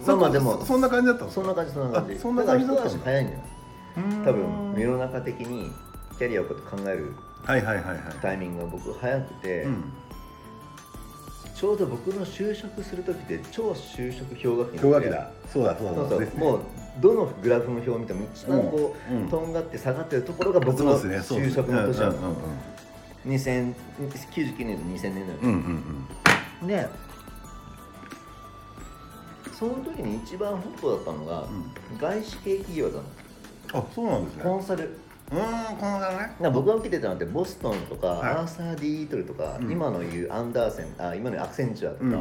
[0.01, 2.15] まそあまあでもそそんな感じだったそんな感じそんな感じ。
[2.15, 3.41] あそんな感じだったんだ早いんだよ
[4.25, 5.73] 多分世の中的に
[6.19, 6.55] キャリアを考
[6.87, 7.13] える
[7.45, 7.99] はいはいはいはい。
[8.21, 9.85] タイミングが僕早くて、うん。
[11.55, 15.31] ちょうど僕の就職する時って超就職氷河期氷河期だ。
[15.53, 16.31] そうだそうだそうね。
[16.37, 16.61] もう
[17.01, 22.35] どのグラフの表を見ても一番こう、うんうんとんがって下がってるところが僕の就職の年なの、うんうん
[23.27, 26.07] 2000 99年と2000年だようんうん
[26.63, 26.69] うん。
[26.69, 26.89] ね
[29.59, 31.45] その時に一番ホットだったのが、
[32.01, 33.03] 外資系企業だっ
[33.67, 33.85] たの。
[33.85, 34.43] あそうなんですね。
[34.45, 35.01] コンサル
[35.31, 36.17] うーんこのだね。
[36.17, 38.31] だから僕が受けてたのってボストンとか、はい。
[38.31, 39.71] アーサー・ディートルとか、うん。
[39.71, 42.19] 今の言うアンダーセンあ今のアクセンチュアとか、うんうん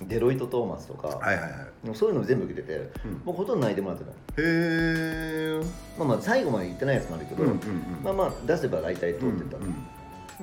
[0.00, 0.08] うん。
[0.08, 1.94] デロイト・トーマスとか、はいはいはい。
[1.94, 3.22] そういうの全部受けてて、うん。
[3.24, 4.16] もうほとんど泣いてもらってたの。
[4.16, 5.60] へえ
[5.98, 7.60] まあまあ最後まで言ってないやつもあるけど、うんうんうん。
[8.02, 9.66] まあまあ出せば大体通ってた、うんう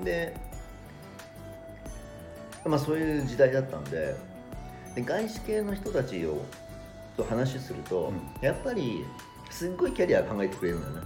[0.01, 0.35] んで
[2.65, 4.15] まあそういう時代だったんで
[4.95, 6.41] で外資系の人たちを
[7.17, 8.21] と話すると、うん。
[8.41, 9.05] やっぱり
[9.49, 11.01] すっごいキャリア考えてくれるんだよね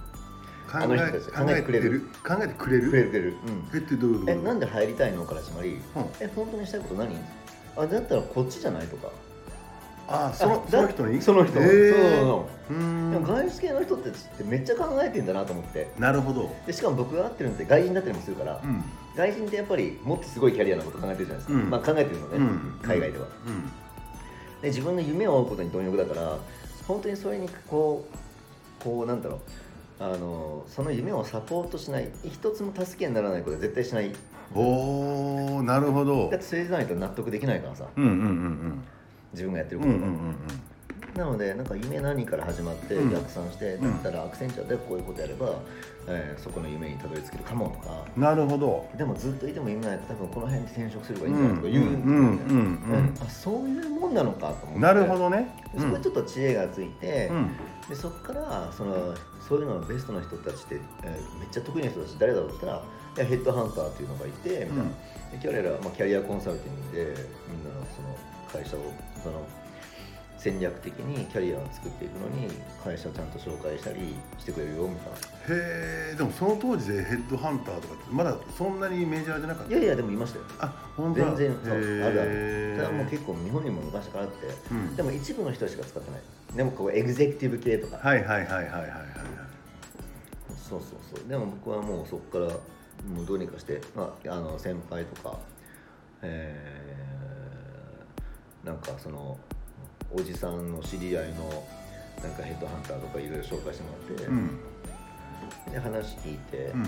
[0.70, 2.00] 考あの人たちえ考えてくれる？
[2.26, 2.90] 考えてくれる？
[2.90, 3.10] くれる。
[3.10, 3.36] くれる、
[3.74, 4.32] えってどういうこと？
[4.32, 5.80] うん、えなんで入りたいのから始まり、うん。
[6.20, 7.16] え本当にしたいこと何？
[7.76, 9.10] あだったらこっちじゃないとか。
[10.08, 11.20] あそのあその人に？
[11.20, 11.90] その人、へー。
[11.92, 15.90] そうそうでもん外資系の人たちってめっちゃ考えてんだなと思って。
[15.98, 16.54] なるほど。
[16.66, 18.84] でしかも僕が会ってるのって外人だったりもするから、うん。
[19.16, 21.70] 外人ってやっぱりもっとすごいキャリアのこと考えてるじゃないですか、うん。
[21.70, 22.78] まあ考えてるのね、うん。
[22.82, 23.26] 海外では。
[23.46, 23.64] うん。
[24.62, 26.38] で自分の夢を追うことに貪欲だから
[26.86, 29.40] 本当にそれにこうこうなんだろう
[29.98, 34.12] あのその夢をサポートしない一つも助けにならないことは絶対しない。
[34.54, 36.30] おーなるほど。
[36.30, 37.86] だってそれじゃないと納得できないからさ。
[37.96, 38.82] うんうんうん
[39.32, 40.36] 自分がやってるうんことが、うんうんうん
[41.16, 43.10] なのでなんか夢何から始まってうん。
[43.10, 44.02] 逆算して、うん。
[44.02, 45.54] だったらアクセンチャーでこういうことやれば、
[46.06, 48.04] えーそこの夢にたどり着けるかもとか。
[48.16, 48.88] なるほど。
[48.96, 53.14] でもずっといても夢ないと多分この辺に転職すればいいうんんじゃないとか言うん。
[53.14, 54.78] ですよねそういうもんなのかと思って。
[54.78, 55.48] なるほどね。
[55.74, 57.50] でそこでちょっと知恵がついて、うん。
[57.88, 59.14] でそこからその
[59.48, 62.84] そういうのベストな人たちって、えーめっちゃ得意な人たち誰だろうって言ったら
[63.16, 64.90] いやヘッドハンターっていうのがいてみたいな、うん。
[65.40, 67.04] で彼らは、まあ、キャリアコンサルティングで
[67.48, 68.16] みんなのその
[68.52, 68.80] 会社を
[69.22, 69.42] その
[70.46, 72.48] 戦略的にキャリアを作っていくのに
[72.84, 79.70] 会社をちゃんと紹介したりしてくれるよみたいへえでもその当時でヘッドハンターとかってまだそんなにメジャーじゃなかった？
[79.72, 80.44] ないやいやでもいましたよ。
[80.60, 81.34] あ本当だ。
[81.34, 82.30] 全然そうあるある。
[82.30, 84.94] へそれはもう結構日本にも昔からあってうん。
[84.94, 86.20] でも一部の人しか使ってない。
[86.56, 87.96] でもこうエグゼクティブ系とか。
[87.96, 88.90] はいはいはいはいはいはいはい
[90.68, 91.28] そうそうそう。
[91.28, 92.46] でも僕はもうそこから
[93.12, 95.36] もうどうにかして、まあ、あの先輩とか、
[96.22, 99.38] えーなんかその
[100.18, 101.62] おじさんの知り合いの
[102.22, 104.60] なんかヘッドハンターとかいろいろ紹介してもらって、うん。
[105.72, 106.84] で話聞いて、うん。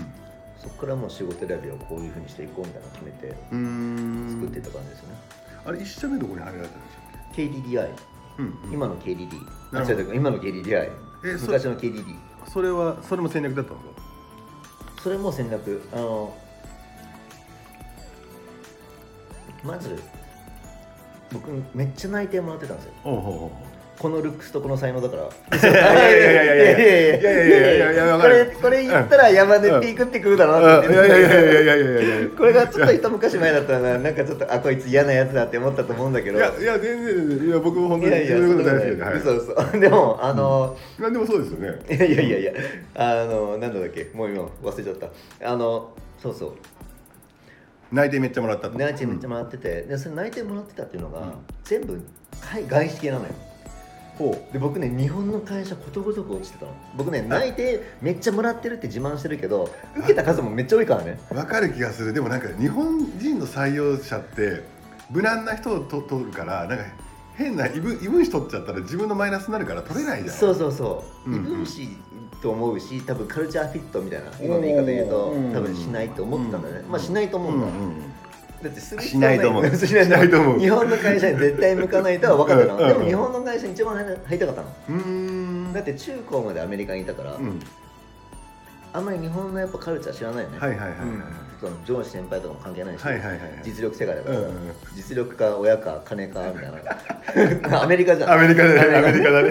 [0.57, 4.41] そこからもう仕事選びをこういうふうにしていこうみたいなの決めてうーん。
[4.41, 5.15] 作っていった感じですよね、
[5.65, 8.73] あれ一社目どこに入られたんでしたっ KDDI けうんうん。
[8.73, 9.29] 今の KDD
[9.71, 9.99] あなるほど。
[9.99, 10.89] 違う違う今の KDDI
[11.25, 12.15] えそ昔の KDD
[12.51, 13.95] それはそれも戦略だったんです
[14.97, 15.03] か？
[15.03, 15.81] それも戦略。
[15.93, 16.35] あの
[19.63, 20.01] まず
[21.31, 22.91] 僕めっちゃ内定もらってたんですよ。
[23.03, 23.51] おうほうほ
[23.99, 25.23] このルックスとこの才能だから。
[25.57, 37.03] いやいやいやいやいやいやいやいやいやいやわこれこれ言ったら山でピークってくるだろうなってうんいやいやいやいやいやいやいやこれがちょっと一昔前だったらななんかちょっとあこいつ嫌なやつだって思ったと思うんだけどいやいや全
[37.37, 42.53] 然いや僕も本当にいやいやそういうこと大好きそではい嘘嘘でもあの、なんでもそうですよねいやいやいやいや
[42.95, 46.53] あのなんだっけもう今忘れちゃったあのそうそう
[47.91, 48.77] 内定めっちゃもらったと。
[48.77, 52.01] 内定めっちゃもらってて、でそれ内定もらってたっていうのが、全部
[52.41, 53.29] 海外資系なのよ。
[54.17, 56.73] ほで僕ね日本の会社ことごとく落ちてたの。
[56.97, 61.17] 僕ね内定めっちゃもらってるって自慢してるけど受けた数もめっちゃ多いからね。
[61.31, 62.11] う分かる気がする。
[62.11, 64.61] でもなんか日本人の採用者って
[65.09, 66.83] 無難な人をと取るからなんか
[67.35, 70.35] 変な異分異分子取っちゃったら自分のマイナスになるから取れないじゃん。
[70.35, 71.45] そうそうそう、うんうん。
[71.45, 71.87] 異分子
[72.41, 75.53] と思うし多分カルチャーフィットみたいな今の言い方で言うとうん。
[75.53, 76.91] 多分しないと思ったんだね、うん。
[76.91, 78.13] まあしないと思うんだ、うんうん
[78.61, 79.65] だってするしないと思う。
[79.73, 80.59] しないしないと思う。
[80.59, 85.73] 日本の会社に絶対向かないとは分かってたの、でも日本の会社に一番入りたかったの。
[85.73, 87.57] だって中高までアメリカにいたから、うん。
[88.91, 90.89] あんまり日本のやっぱカルチャー知らないよね、はいはいはい
[91.59, 93.49] その上司先輩とかも関係ないし、はいはいはいはい。
[93.63, 94.53] 実力世界だから、うんうん。
[94.95, 96.71] 実力か親か金かみたい
[97.71, 97.81] な。
[97.83, 98.31] アメリカじゃん。
[98.31, 99.31] アメリカだねアメリカ。
[99.31, 99.49] だね。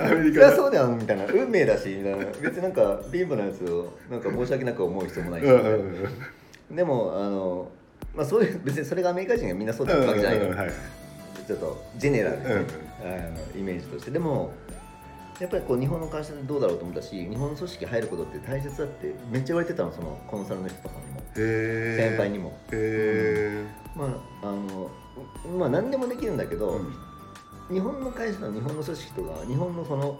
[0.00, 1.24] アメリカだ そりゃそうだよみたいな。
[1.26, 2.24] 運命だしみたいな。
[2.40, 5.64] 別になんか貧乏なやつをなんか申し訳なく思う必要もないし、うんうん
[6.70, 6.76] うん。
[6.76, 7.68] でもあの
[8.14, 10.72] まあそういう別にそれがアメリカ人がみんなそうだったわけじゃないよ、うんうんうんはい
[11.46, 12.64] ちょっとジェネラルにね、うんあの
[13.58, 14.52] イメージとしてでも
[15.40, 21.22] やっぱりこう日本の会社でどうだろうと思ったし日本の組織入ることって大切だってめっちゃ言われてたのそのコンサルの人とかにも。
[21.34, 22.52] 先輩にも。
[22.72, 23.64] へ
[23.96, 24.04] ま
[24.42, 24.90] ああの
[25.58, 26.76] まあ何でもできるんだけど、ー
[27.70, 27.74] うん。
[27.74, 30.18] 日本の会社の日本の組織とか日本のその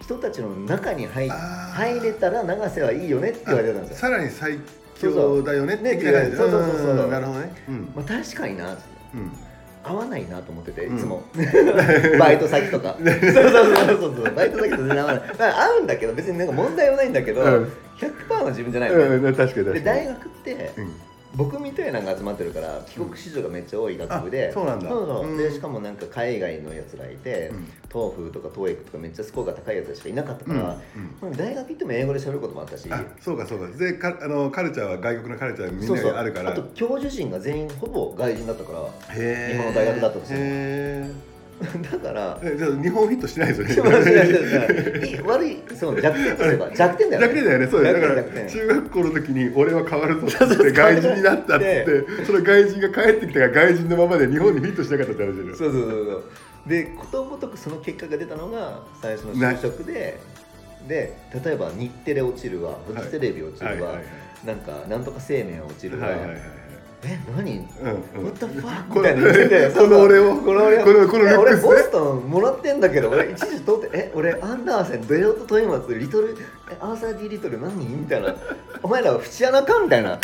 [0.00, 3.96] 人たちの中に入入れたら永瀬はいいよねって言われてたんですよ。
[3.98, 4.58] さらに最
[4.98, 7.10] 強だよねそうそう的な感じねそうそうそうそうん。
[7.10, 7.64] なるほどね。
[7.68, 7.92] うん。
[7.94, 8.82] まあ、確かになって。
[9.14, 9.51] うん
[9.84, 10.98] 合わないなと思ってていうん。
[10.98, 11.22] つも、
[12.18, 12.96] バイト先とか。
[13.02, 14.32] そうそうそうそうそう。
[14.34, 17.72] バイト先と全然合わない、まあ、合うんだけど別になんか問題はないんだけど、うん。
[17.98, 19.74] 100%の自分じゃないよね、うん確かに確かに。
[19.74, 20.92] で大学ってうん
[21.34, 24.88] 僕みたいなのが集まってるから帰国子女がめっちゃ多い学部で、あそうなんだ。
[24.88, 25.26] そうそう。
[25.30, 25.38] うん。
[25.38, 27.64] でしかもなんか海外のやつがいて、うん。
[27.90, 30.60] 東風とか TOEIC とかめっちゃスコアが高いやつしかいなかったうん。
[30.60, 30.76] か
[31.22, 32.86] ら、大学行っても英語で喋ることもあったし。
[32.90, 33.76] あそうかそうか。
[33.78, 36.50] でかあのカルチャーは外国のカルチャーみんながあるから。
[36.50, 39.52] あと教授陣が全員ほぼ外人だったからへー。
[39.52, 40.40] 日本の大学だったとしても。
[40.42, 41.10] へ
[41.90, 43.92] だからーえじゃあ日本フィットしないですよね。
[45.24, 47.26] 悪いそう弱点とす れば弱点だよね。
[47.28, 47.66] 弱点だよね。
[47.68, 51.86] そうだから中学校の時に俺は変わるぞって外人になったって
[52.24, 55.56] その外人が帰ってきたから外人のままで日本にフィットしなかったって話だよ。
[55.56, 56.22] そうそうそうそう。
[56.66, 60.18] でことごとくその結果が出たのが最初の就職で
[60.86, 64.46] で例えば日テレ落ちるわフジテレビ落ちるわ、はいはいはい。
[64.46, 66.61] なんかなんとか生命落ちるわ、はいはいはいはい
[67.04, 67.58] え何？
[67.80, 68.24] うんうん。
[68.26, 68.94] What the fuck?
[68.94, 69.22] みたいな。
[69.22, 71.68] 言っててこの俺をこの俺をこのこのルえックスね。
[71.68, 76.36] 俺ボストンもらってんだけど俺一時通ってえ俺アンダーセンベロット・トイマツリトル
[76.70, 77.74] えアーサー・ディ・リトル何？
[77.84, 78.34] みたいな
[78.82, 80.18] お前らは節穴かみたいな。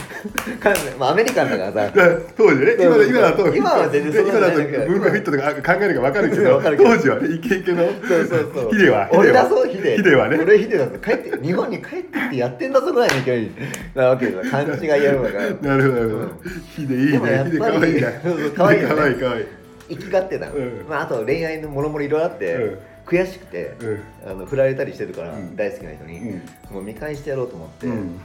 [0.60, 1.92] 感じでまあアメリカンだからさ。
[2.36, 2.74] 当時ね。
[2.78, 4.86] 今だ今だと今は全然今だとんじゃないけど。
[4.86, 6.56] 文化フィットとか考えるか分かるけど。
[6.56, 6.90] わかるけど。
[6.90, 7.86] 当時はねイケイケの。
[7.86, 8.70] そうそうそう。
[8.70, 9.96] ヒデは俺だぞヒデ。
[9.96, 10.38] ヒデはね。
[10.38, 13.50] 俺ヒデだぞ帰って日本に帰ってきてやってんだぞぐらいの勢い
[13.94, 15.30] なわけだ勘違いやるのが
[15.62, 16.16] なるほどなるほど。
[16.16, 16.30] うん。
[16.74, 17.44] ヒデいいね。
[17.44, 18.94] ヒデっぱり可愛いなそうそう可愛いよね。
[18.96, 19.46] 可愛いい。
[19.90, 20.46] 生きがってた
[20.88, 22.78] まあ、あと恋愛のもろもろいろいろあって、うん。
[23.06, 24.00] 悔しくて、うん。
[24.30, 25.54] あの振られたりしてるから、うん。
[25.54, 26.42] 大好きな人に、うん。
[26.70, 28.20] もう見返してやろうと思って、うん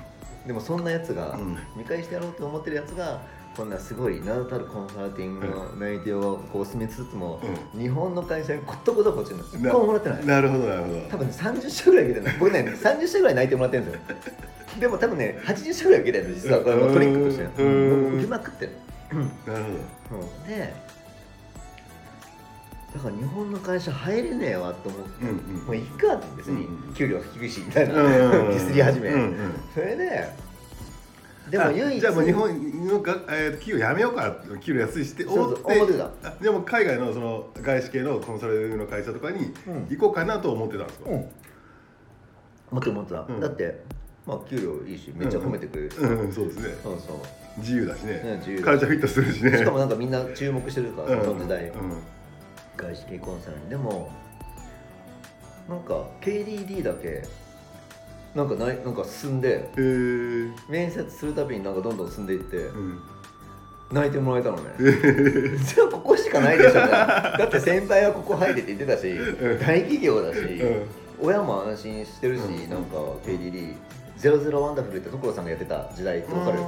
[0.46, 1.58] でもそんなやつが、うん。
[1.76, 3.22] 見返してやろうと思ってるやつが
[3.56, 7.40] こんなすごい名だたるコンサルティングの内定をこう進めつつも、
[7.78, 10.26] 日本の会社にことごとこっちの一個ももらってない。
[10.26, 11.00] なるほどなるほど。
[11.10, 14.02] 多分ね30社ぐらい受けてるの僕ね30社ぐらい内定もらってるんですよ。
[14.80, 16.62] でも多分ね80社ぐらい受けてるんです実は。
[16.62, 17.44] これもトリックとして。
[17.44, 18.72] 受けまくってる
[19.46, 19.64] なる
[20.10, 20.48] ほうん。
[20.48, 20.74] で
[22.94, 25.66] だから日本の会社入れねえわと思って、うんうん。
[25.66, 28.52] もういいかって別にうん給料低いしみたいな、どうんうんうん。
[28.52, 29.54] ディスり始め、うんうん。
[29.74, 30.30] それで
[31.50, 35.64] でもあ唯一じゃあもう日本のが、えー、企業やめようか給料安いして思って
[36.42, 39.88] でも海外のその外資系のコンサルの会社とかにうん。
[39.90, 41.16] 行こうかなと思ってたんですか、うん。
[41.16, 43.40] 思ってる思ってた、うん。
[43.40, 43.82] だって
[44.28, 46.76] まあ給料いいしめっちゃ褒めてくれるし、うん、そうですね。
[46.84, 47.18] そうそう。
[47.60, 49.58] 自由だしね、ね自由カルチャーフィットするしね。
[49.58, 51.26] しかもなんかみんな注目してるから、うん。
[51.26, 51.98] その時代、うん
[52.78, 53.70] 外資系コンサルに。
[53.70, 54.12] でも
[55.70, 57.24] なんか KDD だけ
[58.36, 59.70] なんかないなんか進んで
[60.68, 63.00] 面接するたびになんかどんどん進んでいってうん。
[63.92, 64.64] 泣いてもらえたのね。
[64.80, 69.60] じゃあここしかないでしょ だって先輩はここ入れって言ってたしん。
[69.60, 70.86] 大企業だし、うん。
[71.22, 72.70] 親も安心してるし、うん。
[72.72, 73.76] なんか KDD
[74.18, 76.60] 「00ワンダフル」って所さんがやってた時代ってわかる、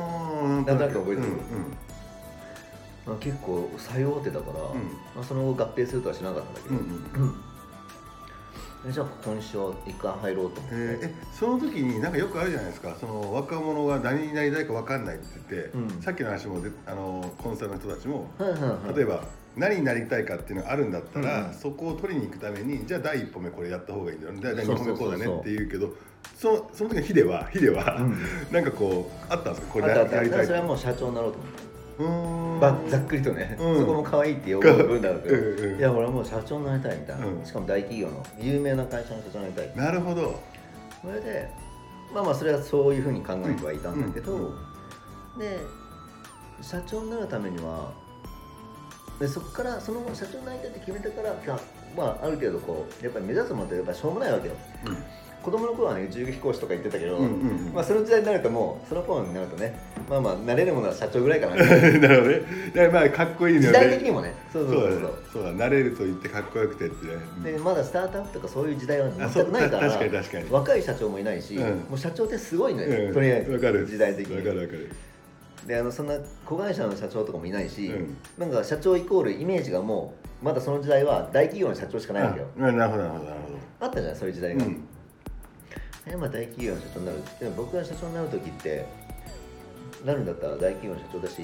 [0.44, 0.66] うん。
[0.66, 1.30] なんとなく覚えてる？
[1.30, 1.38] うん
[3.06, 4.82] まあ、結構最大手だから、うん。
[5.16, 6.76] まあ、その後合併するとはしなかったんだけど、
[7.24, 7.36] うん
[8.88, 11.06] じゃあ今週は一回入ろうと思って、えー。
[11.06, 12.96] えその時になんかよくあるじゃないですか。
[13.00, 16.02] その若者が何になりたいか分かんないって言って、うん。
[16.04, 18.30] さっきの話もであのコンサルの人たちも
[18.96, 19.24] 例えば
[19.58, 21.54] 何になりたいかっていうのがあるんだったら、うん。
[21.56, 25.90] そこを取りに行くためにじゃあ第一歩目これやった方がいいんだよ第二歩目こうだねって言うけど
[26.38, 28.16] そのその時のヒデはヒデは、うん。
[28.52, 29.74] なんかこうあったんですか？
[29.74, 31.65] これやりたいそれはもう社長になろうと思って
[31.98, 33.80] ばざっくりとね、うん。
[33.80, 37.46] そこも可愛いって呼ぶ分だけど、うんうんいや俺はもう社長になりたいみたいな、うん。
[37.46, 39.86] しかも大企業の有名な会社の社長になりたい。
[39.86, 40.40] なるほど。
[41.02, 41.50] それで
[42.14, 44.54] まあまあそれはそういうふうに考えてはいたんだけど、
[45.38, 45.60] で
[46.62, 47.92] 社長になるためには
[49.20, 51.60] でそこからその社長になりたいって決めてからか
[51.96, 54.54] まあある程度こうやっぱり目指すものってやっぱしょうもないわけよ
[55.46, 57.20] 子供の頃はね宇宙飛行士とか言ってたけど、
[57.72, 59.80] まあその時代になるともうその頃になるとね
[60.10, 61.56] まあまあ慣れるものは社長ぐらいかな。
[61.62, 62.42] なるほどね。
[62.74, 64.82] いやまあかっこいいのよ時代的にもねそうそそうう。
[64.82, 65.14] そうだね。
[65.34, 67.14] そうだ慣れると言ってかっこよくてってね。
[67.38, 71.64] うんでまだスタートアップとかそういう時代は全くないから確かに確かに若い社長もいないし、うん。
[71.64, 73.14] もう社長ってすごいのよ、うん。
[73.14, 73.86] とりあえずわかる。
[73.86, 74.38] 時代的に。
[74.38, 74.90] わかるわかる。
[75.68, 78.18] であのそんな子会社の社長とかもいないし、うん。
[78.40, 82.48] なんか社長イコールイメージがもうまだその時代は大企業の社長しかないわけよ。
[82.58, 83.38] あなるほどなるほどなる
[83.80, 84.88] あったじゃないそういう時代が、うん
[86.08, 88.86] えまあ大企業の社長になるでも僕が社長になる時って
[90.06, 91.38] なるんだったら大企業の社長だし、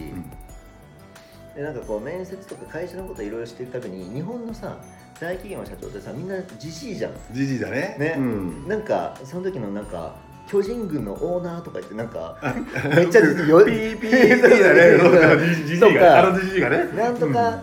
[1.56, 4.78] でなんかこう面接とか会社のこといろいろしていくたびに日本のさ
[5.20, 7.14] 大企業の社長ってさみんなじじいじゃん。
[7.32, 7.96] じじいだね。
[8.00, 8.16] ね。
[8.18, 8.68] うん。
[8.68, 10.16] なんかその時のなんか
[10.48, 12.38] 巨人軍のオーナーとか言ってなんか
[12.96, 14.42] めっちゃよピーピーピー。
[14.42, 16.00] だねそうだじじいそうか。
[16.00, 16.78] があのじじいがね。
[16.96, 17.32] なんとか、うん。
[17.32, 17.56] なん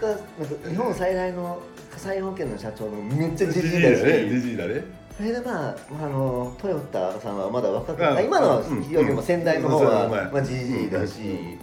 [0.00, 1.60] とかなんか日本最大の
[1.92, 4.02] 火災保険の社長のめっちゃじじじいだし。
[4.02, 4.28] だね。
[4.30, 8.90] じじいだねそれでまああのトヨタさんはまだ若くああ今のうん。
[8.90, 11.58] よりも先代の方は、まあじじいだし、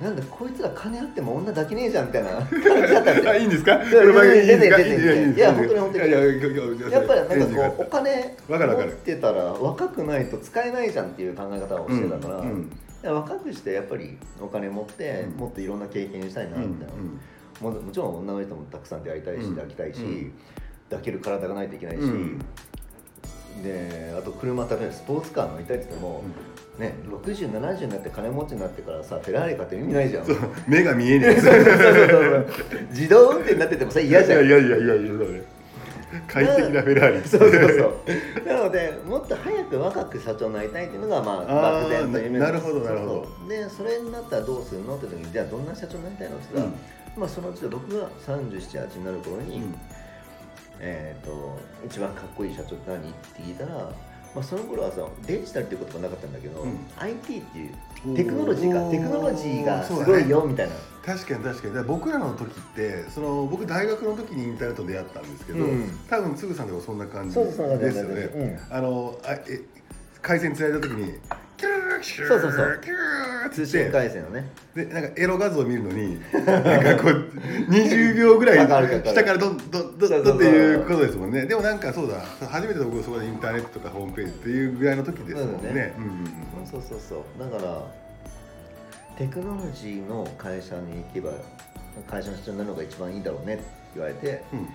[0.00, 0.16] うなん。
[0.16, 2.06] だこいつら金あっても女抱けねえじゃん。
[2.06, 3.14] みたいな感じだったん。
[3.16, 3.50] ですよあいいん。
[3.50, 7.54] ですかこいやれ番組いや本当に本当にいやっぱりなん。
[7.54, 11.06] かこうお金持ってたら若くないと使えないじゃん。
[11.06, 12.50] っていう考え方をしてたから、うん。
[12.50, 12.62] うん。
[12.62, 15.40] いや若くしてやっぱりお金持って、うん。
[15.40, 15.80] もっといろん。
[15.80, 16.94] な経験したいなみたいな、
[17.60, 18.18] ももちろん。
[18.20, 19.02] 女の人もたくさん。
[19.02, 19.54] 出会いたいし、うん。
[19.56, 20.32] 抱きたいし、うん。
[20.90, 22.38] 抱ける体がないといけないし、うん
[23.62, 26.22] であと車例えばスポーツカー乗りたいって言っても、
[26.78, 30.26] ね、6070になって金持ちになってからさフェラーリ買って意味ないじゃん。
[30.26, 30.36] そう。
[30.66, 31.36] 目が見えねえ。
[31.40, 32.46] そうそうそうそう。
[32.90, 34.46] 自動運転になっててもさ嫌じゃん。
[34.46, 35.42] いやいやいやいやそうね。
[36.28, 37.28] 快適なフェラーリ。
[37.28, 38.46] そうそうそう。
[38.46, 43.48] なのでもっと早く若く社長になりたいっていうのがまあ漠然と夢なるほどなるほど。
[43.48, 44.96] でそれになったらどうするの？
[44.96, 46.36] って時にじゃあどんな社長になりたいの？
[46.36, 46.78] って言ったら、
[47.16, 49.62] まあそのうち僕が378になる頃に、
[50.86, 53.08] えー、と一番かっこいい社長って何？
[53.08, 53.74] って聞いたら、
[54.34, 56.78] まあ、その頃はさデジタルっていう言葉なかったんだけど、うん。
[56.98, 61.84] IT っていうテクノロジーかテクノロジーがすごいよみたいな確かに確かに。
[61.84, 65.98] 僕らの時ってその僕大学の時にインターネットで出会ったんですけど、うん。
[66.10, 68.22] 多分つぐさんとかそんな感じそうそうそうですよね、
[68.70, 68.76] うん。
[68.76, 69.60] あのあえ
[70.20, 71.14] 回線つないだ時に
[72.04, 72.80] そうそうそう。
[73.50, 74.50] 通信回線のね。
[74.74, 77.30] でなんかエロ画像を見るのになんかこう
[77.70, 81.46] 20秒ぐらい下からどんどんどんどんっていうことですもんね。
[81.46, 82.20] でもなんかそうだ。
[82.48, 85.58] 初めて僕そこでインターネットとかホームページっていうぐらいの時ですもんね。
[85.58, 85.94] そうだね。
[85.96, 86.10] うんうん
[86.60, 86.66] うん。
[86.66, 87.40] そうそうそう。
[87.40, 87.82] だから
[89.16, 91.30] テクノロジーの会社に行けば
[92.10, 93.64] 会社の社長になるのが一番いいだろうねって
[93.94, 94.66] 言われてうん。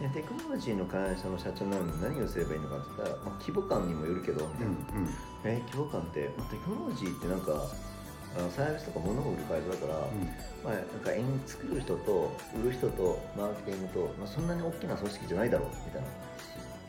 [0.00, 5.08] でテクノロジーの会社の社長になるのに何をすればいいのかって言ったら、まあ、規模感にもよるけどみたいな、うん
[5.44, 7.70] え規模感って、まあ、テクノロジーってなんか
[8.36, 10.08] あのサービスとか物を売る会社だから、
[10.64, 16.08] まあ、なんか円作る人と売る人とマーケティングと、まあ、そんなに大きな組織じゃないだろうみたいな。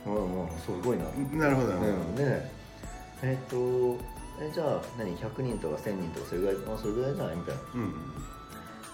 [0.06, 2.52] もうもうすごいな、うんなるほどなるほど、うん、で
[3.24, 3.98] えっ、と
[4.39, 7.36] えじゃあ何100人とか1000人とかそれぐらい、まあ、それぐらいじゃない？
[7.36, 7.62] みたいな。
[7.74, 7.94] うん。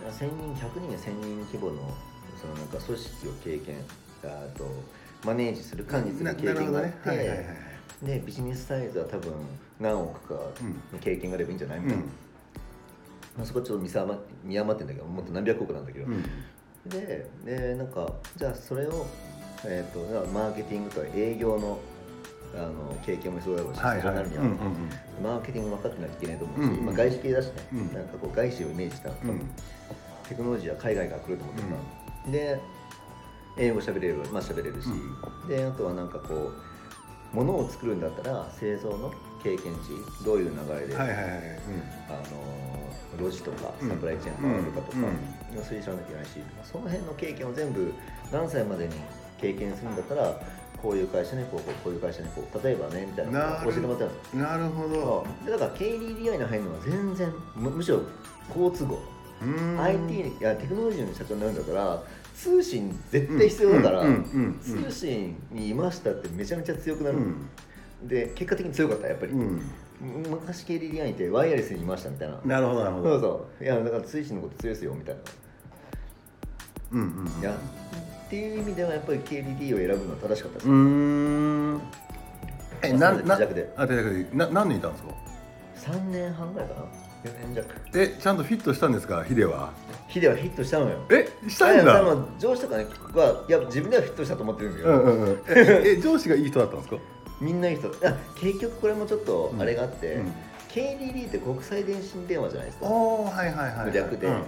[0.10, 1.94] 1000人100人や1000人規模の
[2.40, 3.84] そのなんか組織を経験
[4.24, 4.66] あと
[5.26, 6.94] マネージする管理するな経験があっなるほどね。
[7.06, 7.71] はいはいはいて
[8.04, 9.34] でビジネスサイズは多分
[9.80, 10.34] 何億か
[10.92, 12.04] の経験があればいいんじゃないみたいな、
[13.38, 16.24] まあ、そこちょっと見せ余見余ってんだけどもっと何百億なんだけど、うん。
[16.90, 19.06] ででなんかじゃあそれを、
[19.66, 21.80] えー、とマーケティングとか営業の
[22.54, 24.16] あの経験も必要だろうし、はいはい。
[24.16, 24.58] なるには、うんうん
[25.24, 26.58] マーケティング分かってなきゃいけないと思う。
[26.58, 27.94] し、うんまあ、外資系だしね、うん。
[27.94, 29.16] なんかこう外資をイメージした、うん。
[30.28, 31.62] テクノロジーは海外から来ると思って
[32.26, 32.60] た、で
[33.58, 34.88] 英語喋れるまあ喋れるし、
[35.48, 36.71] であとはなんかこう
[37.34, 39.12] 物を作るんだったら製造の
[39.42, 41.42] 経験値どういう流れで、はいはいはいはい。
[42.10, 43.90] あのロジとかうん。
[43.90, 45.60] サプライチェーン変わるかとか、うん。
[45.62, 46.30] 推理しなきゃいけないし
[46.64, 47.94] その辺の経験を全部
[48.32, 48.94] 何歳までに
[49.40, 50.40] 経験するんだったら
[50.82, 55.26] こういう会社に行こうこういう会社に行こう例えばねみたいな教えてもらったんですうんなるほど。
[55.46, 58.02] でだから KDDI に入るのは全然むむしろ
[58.54, 59.00] 好都合。
[59.80, 62.04] IT いやテクノロジーの社長になるんだから
[62.36, 64.04] 通信絶対必要だから、
[64.62, 67.50] 通信にいましたってめちゃめちゃ強くなる、うん。
[68.08, 69.62] で結果的に強かったやっぱり、うん。
[70.02, 72.42] 昔 KDDI ってワイヤレスにいましたみたいな。
[72.44, 73.10] なるほどなるほど。
[73.12, 73.64] そうそう。
[73.64, 75.22] いやだから通信のこと強いですよみたいな。
[76.94, 77.42] うんうんうん。
[77.42, 81.82] いやっていう意味ではやっぱり KDD を選ぶのは正しかったです、うーん。
[82.82, 84.28] えななであ手弱で。
[84.34, 86.82] な何年いたんですか？3年半ぐらいかな。
[86.82, 86.86] 4
[87.48, 87.76] 年弱。
[87.94, 89.74] えちゃんとフィットしたんですかヒデは？
[90.12, 90.98] ヒデはヒットしたのよ。
[91.10, 92.04] えしたんだ。
[92.38, 95.44] 上司とかねはいや自分ではフィットしたと思ってるんだけど、うんうんうん。
[95.48, 96.98] ええ上司がいい人だったんですか？
[97.40, 97.88] みんないい人。
[98.06, 100.34] あ結局これもちょっとあれがあって、うん。
[100.70, 102.86] KDD って国際電信電話じゃないですか。
[102.88, 104.28] おおはいはいはい略で。
[104.28, 104.42] うんうん。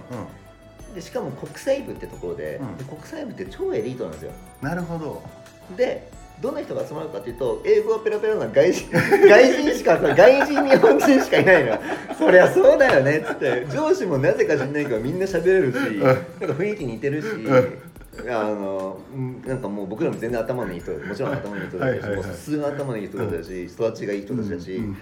[0.94, 2.76] でしかも国際部ってところで,、うん。
[2.76, 4.32] で国際部って超エリートなんですよ。
[4.60, 5.22] なるほど。
[5.76, 6.08] で
[6.40, 11.78] どんな人が集まるかっていうと英語がペラペラな外人 外人しか外人日本人しかいないの
[12.18, 13.66] そりゃそうだよねっつって。
[13.72, 17.28] 上司もなぜか知んないけどみんな喋れるしなんか雰囲気似てるし
[18.30, 24.84] あのうんなんかもう僕らも全然頭のいい人もちろん頭のいい人だしはいはいはいもうすぐ頭のいい人だったし育ちがいい人たちだし、うん。
[24.84, 24.92] うん。
[24.94, 24.98] で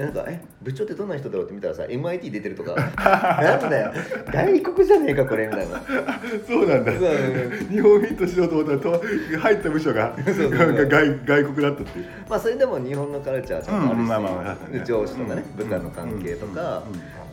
[0.00, 2.74] なんか「え部長ってどんな人だろう?」って見たらさ MIT 出てるとか。
[2.96, 3.92] なんだよ。
[4.32, 5.82] 外国じゃねえかこれみたいな。
[6.46, 6.92] そうなんだ。
[6.92, 9.02] 日本フィットしようと思ったらと
[9.38, 12.06] 入った部署がそうなんか外外国だったっていう。
[12.28, 14.82] まあそれでも日本のカルチャーちゃんとあるし、うんまあまあね。
[14.84, 16.82] 上司とかね、うん部下の関係とか、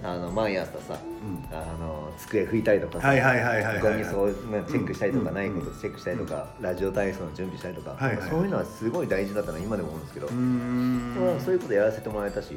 [0.04, 1.58] あの毎朝さ、うん。
[1.58, 7.98] あの机拭いたりとかさ、はいはいはいはいはいゴミそうなチェックしたりとか、うんないことチェックしたりとか、ラジオ体操の準備したりとか、
[8.30, 11.14] そういうのはすごい大事だったのは今でも思うんですけど、うーん。
[11.14, 12.57] でもそういうことやらせてもらえたし、う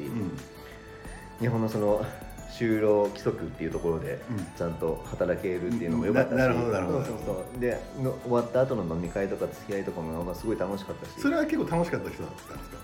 [1.39, 2.05] 日本のその
[2.51, 4.45] 就労規則っていうところでうん。
[4.57, 7.05] ちゃんと働けるっていうのも良かったし、ななるほどなるほど。
[7.05, 7.59] そうそう。
[7.59, 11.21] での終わった後の飲み会とか付き合いとかもまあすごい楽しかったし。
[11.21, 12.77] それは結構楽しかった人だったんですか？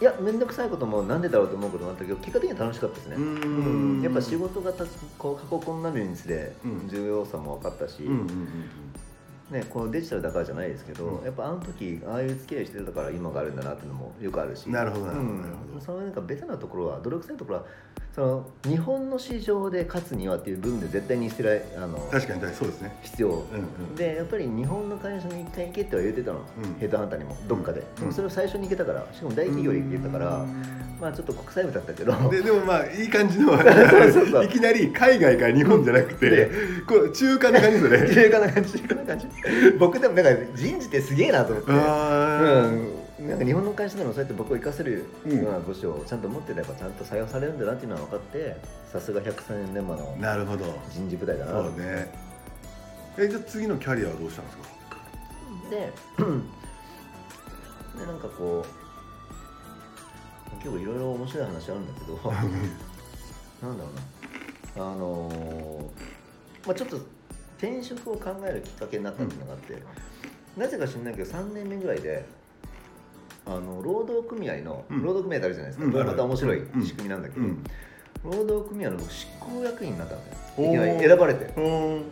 [0.00, 3.16] いや面倒くさいこともなんでだろうと思うこともあったけど結果的には楽しかったですね。
[3.16, 4.02] うーん。
[4.02, 4.84] やっぱ仕事がた
[5.18, 6.88] こう過酷になるにつれうん。
[6.88, 8.28] 重要さも分かったし、うんうんうん
[9.50, 11.24] ね、このデジタルだからじゃないですけど、うん。
[11.24, 14.68] やっぱあの時ああいう付き合いしてたから今があるんだなっていうのもよくあるし。
[14.68, 15.80] なるほどなるほどうんなるほど。
[15.80, 17.64] そのなんかベタなところは泥臭いところは
[18.18, 22.98] その日本の市場で勝つにはっていう部分で絶対に捨てられあの確かにそうですね。
[23.00, 23.94] 必要、うんうん。
[23.94, 26.74] でやっぱり日本の会社に一回行けっては言ってたの、うん。
[26.80, 30.44] ヘッドハンターにもどっかで、うんでもそれを最初に行けたからしかも大企業で行けたから、
[31.00, 32.28] まあちょっと国際部だったけど。
[32.28, 33.54] ででもまあいい感じの
[34.42, 36.50] いきなり海外から日本じゃなくて
[36.88, 38.72] こう中間な感じですね中華な感じ。
[38.72, 39.26] 中華な感じ。
[39.78, 45.38] 僕でもなんか人事ってすげえなと思ってなんか日本の会社でもそうやって僕を生かせるようん。
[45.46, 48.56] うな部署をちゃんと持ってればちゃんと採用されるんだなっていうのは分かって
[48.92, 50.64] さすが103年目のなるほど。
[50.90, 51.52] 人事部隊だな。
[51.62, 52.10] そうね。
[53.18, 54.64] えじゃあ次のキャリアはどうしたんですか？
[55.70, 55.76] で
[58.00, 63.90] でなんかこう結構いろいろ面白い話あるんだけど なんだろ
[64.76, 64.84] うな。
[64.86, 65.84] あのー
[66.66, 66.96] まあちょっと
[67.58, 69.82] 転職を考えるきっかけになったっていうのがあって、
[70.56, 72.24] なぜか知らないけど3年目ぐらいで
[73.48, 75.02] あの労働組合の、うん。
[75.02, 75.92] 労働組合ってあるじゃないですか、うん。
[75.92, 76.84] これまた面白いうん。
[76.84, 77.64] 仕組みなんだけど、うん。
[78.24, 80.36] 労働組合の僕執行役員になったんだよ。
[80.58, 80.68] おー。
[80.68, 82.02] いきなり選ばれて、うん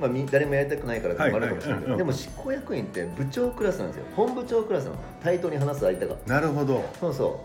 [0.00, 1.96] まあ、み誰もやりたくないからるかもしれない。
[1.98, 4.04] でも執行役員って部長クラスなんですよ。
[4.16, 6.16] 本部長クラスなの対等に話す相手が。
[6.26, 6.84] なるほど。
[6.98, 7.40] そうそ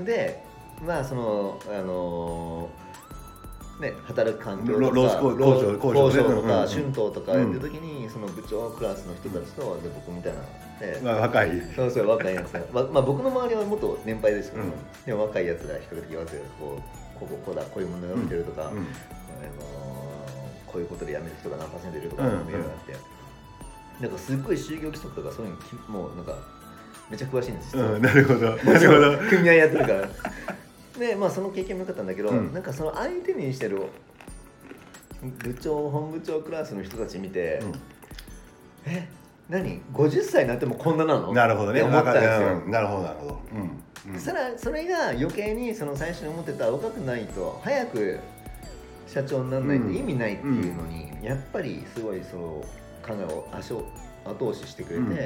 [0.00, 0.04] う。
[0.04, 0.42] で
[0.84, 2.90] まあそのあのー
[3.80, 10.40] ね、働く環境とか労労使交渉とか春闘とかやってる時に、その部長クラスの人たちとで僕みたいな
[10.80, 11.50] で、まあ若い。
[11.76, 12.50] そうそう若いやつ。
[12.52, 14.72] が、ままあ、僕の周りはもっと年配ですけど、うん。
[15.04, 16.80] でも若いやつが比較的言わせるこ
[17.16, 18.78] うこここうだこういうものが見てるとか、うん。
[18.78, 18.84] あの
[20.66, 22.48] こういうことで辞める人が何パーセントいるとかうん。
[22.48, 22.96] いろいろあって、
[24.00, 26.38] なんかすっごい就業規則とかそういうのきもうなんか
[27.10, 28.56] めっちゃ詳しいんですよ、うんなるほど。
[28.56, 29.18] なるほど。
[29.28, 30.08] 組合やってるから。
[30.98, 32.54] でまあその経験も良かったんだけど、うん。
[32.54, 33.82] なんかその相手にしてる
[35.22, 37.60] 部長本部長クラスの人たち見て、
[38.86, 39.19] え？
[39.50, 41.32] 何？50歳になってもこんななの？
[41.32, 41.82] なるほどね。
[41.82, 42.70] 思ったんですよ、うん。
[42.70, 43.40] なるほどなるほど。
[43.52, 44.20] うんうん。
[44.20, 48.20] それそれが余計にその最初に思ってた若くないと早く
[49.08, 52.42] 社長にならないと意味ないっていうのに、やっぱりすごいその
[53.04, 53.84] 考えを足を
[54.24, 55.20] 後押ししてくれて、うんうん。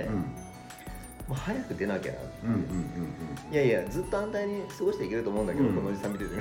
[1.29, 2.49] もう早く出なきゃなってう。
[2.49, 2.64] んうん
[3.53, 5.75] いやいやずっと安泰に過ごしていけると思うんだけど、うん。
[5.75, 6.39] このおじさん見てて、ん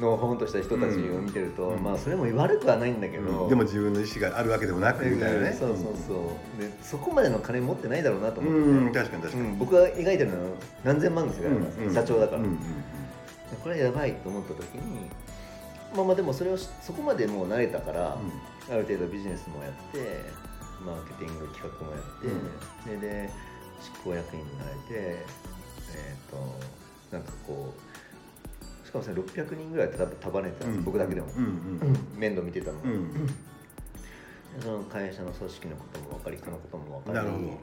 [0.00, 1.82] のほほんとした人たちを見てると、うん。
[1.82, 3.48] まあそれも悪くはないんだけど、うん。
[3.48, 5.56] でも自分の意思があるわけでもなくみたいなね。
[5.58, 5.76] そうそう
[6.06, 6.14] そ
[6.58, 9.48] うでそこまでの金持ってないだろうなとう思って、ん確かに確かに。
[9.48, 10.50] うん僕が描いてるのは
[10.84, 12.58] 何千万ですよ、うん社長だから、うんうん
[13.62, 15.10] これやばいと思った時に
[15.94, 18.16] まあまあでもそれをしそこまでもう慣れたから、
[18.70, 20.22] ある程度ビジネスもやって
[20.84, 23.30] マーケティング企画もやって、でで
[23.82, 27.91] 執行役員になれてえっ、となんかこうし
[28.92, 32.18] かもそれ600人ぐらい束束ねてたんです、僕だけでも、うんうん。
[32.18, 33.26] 面倒見てたの、うんうん。
[33.26, 33.32] で
[34.60, 37.26] その会社の組織のことも分かり人のことも分かり。
[37.26, 37.60] なるほど。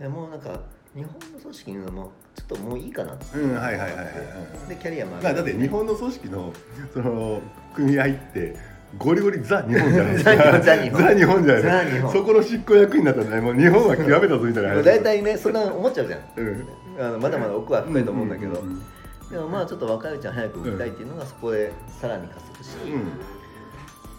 [0.00, 0.60] でもうなんか
[0.94, 6.52] 日本の組織にのもちょっともういいかなってうんはいはいはいはいでキャリアもだって日本の組織の
[6.92, 7.40] その
[7.76, 8.56] 組合って
[8.98, 10.60] ゴリゴリザ日本じゃないですか。
[10.60, 11.44] ザ日本ザ日本。
[11.44, 11.84] じゃないですか。
[11.84, 12.12] ザ日本。
[12.12, 14.82] そこの執行役になったらねもう日本は極めたぞみたいな話。
[14.82, 16.20] 大体ねそんな思っちゃうじゃん。
[16.36, 16.66] うん。
[16.98, 18.82] あのまだまだ奥は深いと思うんだけど、うんうん
[19.30, 22.70] でもまあちょっと若いうちは早く売りたいっていうのがそこでさらに加速し、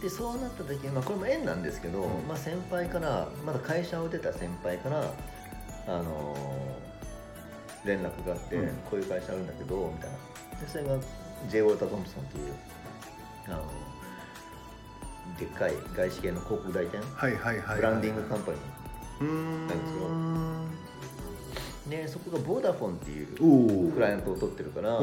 [0.01, 2.28] でそうなった時に、まあ、これも縁なんですけど、うん。
[2.28, 5.14] まあ、先輩からまだ会社を出た先輩から、
[5.88, 6.91] あのー
[7.84, 8.68] 連絡があって、うん。
[8.89, 10.18] こういう会社あるんだけどみたいな。
[10.62, 10.97] でそれが
[11.49, 11.62] J.
[11.62, 12.53] ウォーター・トンプソンという
[13.47, 13.64] あの
[15.39, 17.01] でっかい外資系の広告代理店？
[17.01, 17.76] はいはいはいはい。
[17.78, 18.57] ブランディングカンパニ
[19.22, 20.80] うーんなんですよー
[21.88, 24.99] でそこがボーダフォンっていうクライアントを取ってるから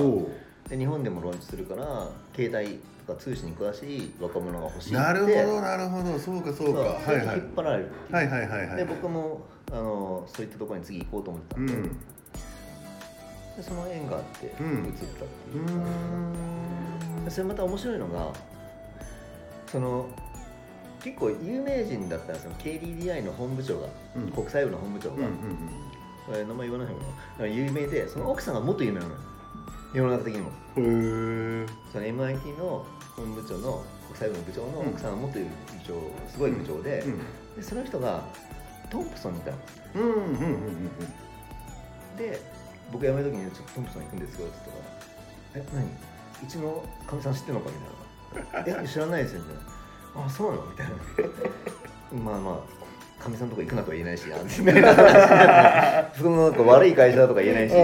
[0.68, 4.96] で日本でもローンチするから携帯とか通信に詳しい若者が欲しいって。
[4.96, 6.18] なるほどなるほど。
[6.18, 6.80] そうかそうか。
[6.80, 7.36] はいはい。
[7.38, 8.76] 引っ張られるはいはいはいはい。
[8.76, 9.40] で僕も
[9.72, 11.80] あのそういったところに次行こうと思ってたで,、うん。
[11.80, 11.92] んで
[13.62, 15.66] その縁があって移ったうんっていう。
[15.66, 15.72] か、
[17.22, 18.32] んでそれまた面白いのが
[19.66, 20.06] その
[21.02, 22.52] 結構有名人だったんですよ。
[22.58, 24.30] KDDI の本部長が、うん。
[24.32, 25.97] 国際部の本部長が、うんうんこれ
[26.32, 26.94] 名前言わない方
[27.42, 29.16] がいい有名でその奥さんがもっと有名なのよ。
[29.94, 30.50] 世の中的にも。
[30.76, 35.46] うんへえその MIT の本部長の国際部の部長の奥さんが元部
[35.86, 35.94] 長
[36.30, 37.18] すごい部長で,、うん
[37.56, 38.22] でその人が
[38.90, 39.56] トンプソンにいたの
[39.96, 42.16] うんうんうんうん。
[42.16, 42.40] で
[42.92, 44.56] 僕辞める時に「ちょっとトンプソン行くんですよ」って
[45.54, 46.46] 言ったから「え何？
[46.46, 49.56] うちのかみさん知ってんのか?」みたいな「え知らないですよ」みたい
[50.22, 50.94] な「あそうなの?」みたいな。
[52.24, 52.77] まあまあ
[53.18, 54.24] かみさんとこ行くなとは言えないし
[56.18, 57.78] そのなんか悪い会社だとか言えないし、うん。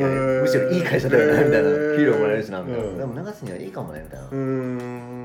[0.00, 0.08] や
[0.42, 1.96] むしろいい会社だよなみたいなうん。
[1.96, 2.98] 給料もらえるしなみたいな、うん。
[2.98, 4.36] でも長瀬にはいいかもねみたいな、で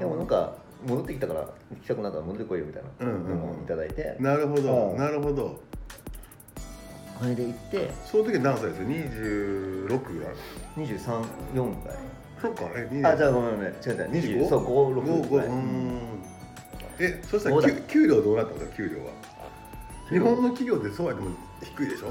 [0.05, 0.53] もなんか
[0.87, 1.47] 戻ってきたから行
[1.83, 3.05] きたくなったら戻ってこいよみたいな。
[3.05, 4.97] のもいただいて、なるほどうん。
[4.97, 5.59] なるほど。
[7.19, 9.87] それで行ってその時何歳ですよ26
[10.21, 10.27] が
[10.77, 11.97] 234ぐらい。
[12.41, 16.14] そっかえあじゃあごめんごめん違う違う20そう56ぐらい、うーん
[16.99, 18.97] えそしたら給給料どうなったんですか給料。
[19.05, 19.11] は
[20.09, 21.31] 日本の企業ってそうはでも
[21.63, 22.07] 低いでしょ？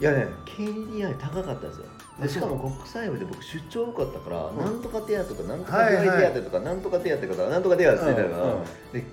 [0.00, 1.84] いやね KDDI 高かったんですよ。
[2.20, 4.58] でしかも国際部で僕出張多かったから、ん。
[4.58, 9.04] なんとか手当とかなんとか手当とか、なんとか手当とかなんとか手当って言ってたから、うんうんで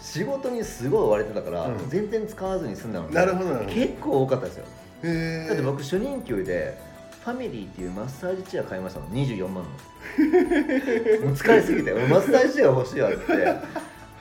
[0.00, 1.88] 仕事にすごい追われてたから、うん。
[1.88, 3.08] 全然使わずに済んだの。
[3.08, 3.54] でなるほど。
[3.66, 4.64] 結構多かったですよ。
[5.48, 6.78] だって僕初任給で
[7.24, 11.24] ファミリーっていうマッサージチェア買いましたの24万の。
[11.26, 13.18] もう使いすぎて俺マッサージチェア欲しいわって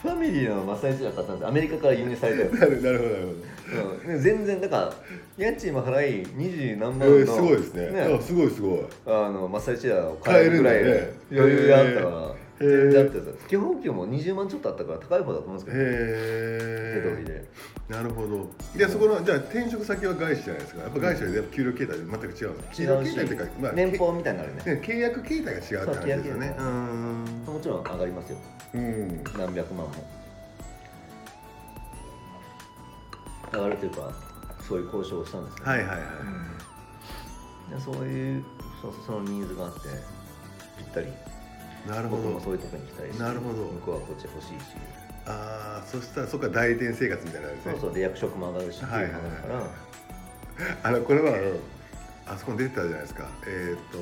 [0.03, 1.47] ファミリーのマッサージチェア買ったんです。
[1.47, 2.53] アメリカから輸入されたやつ。
[2.59, 4.13] なる なるほどなるほど。
[4.13, 4.93] うん、全然だから
[5.37, 8.01] 家賃も払い二十何万の、えー、すごいですね。
[8.01, 8.79] あすごいすごい。
[9.05, 15.77] あのマッサージチェアを買えるぐらい余裕があったから全然あったやつ基本給も20万ちょっとあったから高い方だと思うんですけど。
[15.77, 17.45] 手取りへで。
[17.89, 18.49] えなるほど。
[18.77, 20.81] でそこのじゃあ転職先は外資じゃないですか。
[20.81, 24.63] やっぱ外資はやっぱ給料形態で全く違うんですか給料形態っていうか、まあ、年俸みたいになるね。
[24.65, 26.01] ね契約形態が違うって話ですよね。
[26.03, 26.65] そう契約形態。
[27.42, 28.37] もちろん上がりますよ。
[28.73, 28.83] うん。
[28.83, 29.93] うん何百万も。
[33.53, 34.11] 上がるというか
[34.67, 35.99] そういう交渉をしたんですけど、はいはいはい。
[37.75, 38.43] でそういう
[38.81, 39.79] そうそのニーズがあって
[40.77, 41.07] ぴったり。
[41.87, 42.23] なるほど。
[42.23, 43.65] 僕もそういうとこに行きたいしなるほど。
[43.65, 44.53] 向こうはこっち欲しいし。
[45.25, 49.65] ああそしたらそっか代理店生活みたいなのですねそうそうで役職も上がるしっていうのがあるから、はい
[50.83, 51.33] あのこれは
[52.27, 53.27] あそこに出てたじゃないですか。
[53.47, 53.97] えっ、と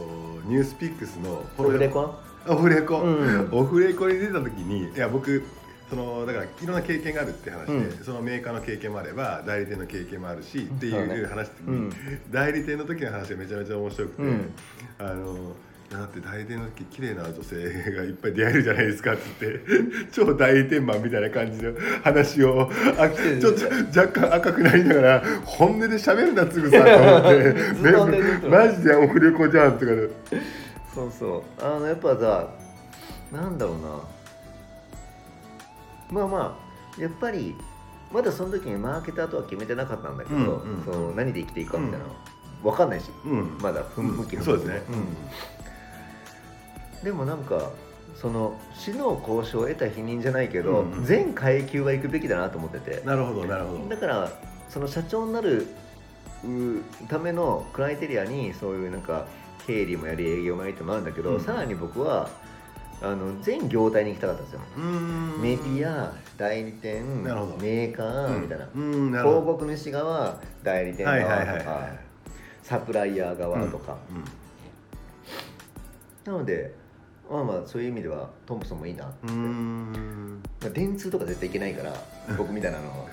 [0.46, 2.16] ニュースピックスのオフレコ
[2.48, 3.50] オフレコ、うん。
[3.52, 5.44] オフレコに出た時にいや僕
[5.90, 8.04] そのだからいろんな経験があるって話で、うん。
[8.04, 11.92] そのメーカーの経験もあれば代理店の経験もあるしっていそう話して、うん。
[12.32, 14.54] 代理店の時の話がめちゃめちゃ面白くて、うん。
[15.00, 15.56] あの
[15.92, 19.60] だって代理店の時綺麗な女性がいっぱい出会えるじゃないですかっつって
[20.14, 28.48] 超代理店マンみたいな感じの話をあちょっと若干赤くなりながら本音で喋るなつぐさんと思って。
[28.48, 30.10] マジでオフレコじゃんとかで
[30.94, 31.44] そうそう。
[31.64, 32.50] あのやっぱさ
[33.32, 34.00] なんだろうな。
[36.12, 36.58] まあま
[36.98, 37.56] あやっぱり
[38.12, 42.12] まだその時にマーケターとは決めてなかったんだけど、うんうんその何で生きていくかみたいなの
[42.64, 43.58] 分かんないし、うん。
[43.62, 44.82] まだ不向き不向きそうですね、
[47.04, 47.72] でもなんか
[48.16, 51.06] その死の交渉を得た否認じゃないけど、うんうん。
[51.06, 53.02] 全階級は行くべきだなと思ってて。
[53.06, 53.88] なるほどなるほど。
[53.88, 54.30] だから
[54.68, 55.68] その社長になる
[56.44, 59.26] うためのクライテリアにそういうなんか
[59.68, 61.40] 経理もやり営業もやりってもあるんだけど、うん。
[61.42, 62.30] さらに僕は
[63.02, 64.62] あの全業態に行きたかったんですよ、
[65.42, 71.90] メディア代理店メーカーみたいな、広告主側代理店側とか、
[72.62, 73.98] サプライヤー側とか、
[76.26, 76.32] うん。
[76.32, 76.76] なので
[77.30, 80.44] まあまあそういう意味ではトンプソンもいいな、うーん。
[80.62, 81.94] まあ、電通とか絶対いけないから
[82.38, 83.06] 僕みたいなのは。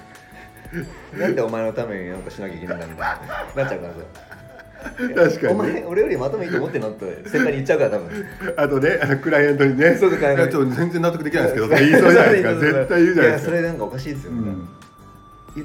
[1.17, 3.27] なんでお前のためになんかしなきゃいけないんだみたい
[3.57, 3.63] な。
[3.63, 4.38] なっちゃうからさ
[4.79, 5.49] 確かにね。
[5.49, 8.27] お前俺よりまとめいいと思ってんのって先輩に言っちゃうから多分。
[8.57, 9.97] あとねあのクライアントにね。
[9.97, 12.55] そうちょっと全然納得できないですけど言いそうじゃないですか。
[12.55, 13.55] 絶対言うじゃないですか。
[13.55, 14.33] やそれなんかおかしいですよ、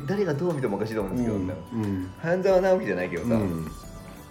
[0.07, 2.11] 誰がどう見てもおかしいと思うんですけど、うん。
[2.19, 3.65] 半沢直樹じゃないけどさ、うん。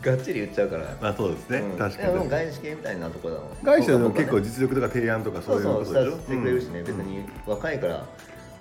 [0.03, 1.78] がっちり言っちゃうから、まあそうですね、うん。
[1.78, 3.51] 確かいやもうに外資系みたいなところだもん。
[3.62, 8.07] 外資は結構実力とか提案とかそそうういうことでしょそう下積してくれるしね、うん別に若いから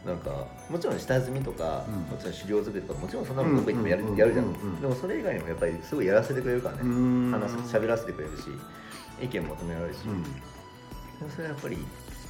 [0.05, 1.95] なんかもちろん下積みとか、うん。
[1.95, 7.31] もちろん資料作りとかもちろんそんなのどこ行ってもやる,、うんやるじゃん、うんうんでもそれ以外にもやっぱりすごいやらせてくれるからね、うん。
[7.31, 8.43] 話す喋らせてくれるし
[9.21, 11.29] 意見求められるし、うん。
[11.29, 11.77] それはやっぱり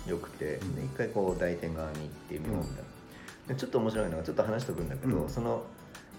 [0.08, 0.76] よくて、うん。
[0.76, 2.76] で一回こう代店側に行ってみようみたい
[3.48, 5.30] な、でちょっと面白いのがちょっと話しとくんだけど、うん。
[5.30, 5.64] その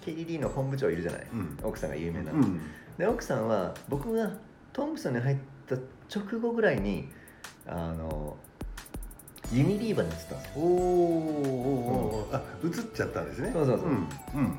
[0.07, 1.59] KDD の本部長いるじゃない、うん。
[1.63, 2.61] 奥さんが有名な、うん。
[2.97, 4.31] で奥さんは僕が
[4.73, 5.37] トンプソンに入っ
[5.69, 5.77] た
[6.15, 7.11] 直後ぐらいに
[7.67, 8.37] あの
[9.53, 10.53] ユニリーバーに移ったんですよ。
[10.57, 12.37] おーおーおー。
[12.37, 13.51] あ映っちゃったんですね。
[13.53, 13.89] そうそうそう。
[13.89, 14.59] うんうん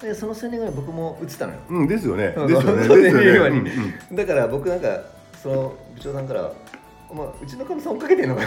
[0.00, 1.58] でその数年ぐらい僕も移ったのよ。
[1.68, 2.28] うん、うん、ですよね。
[2.28, 3.34] ですよね。
[3.34, 3.72] よね
[4.12, 5.00] だから僕なんか
[5.42, 6.52] その部長さんから
[7.10, 8.42] 「お前うちのかみさん追っかけてんのか?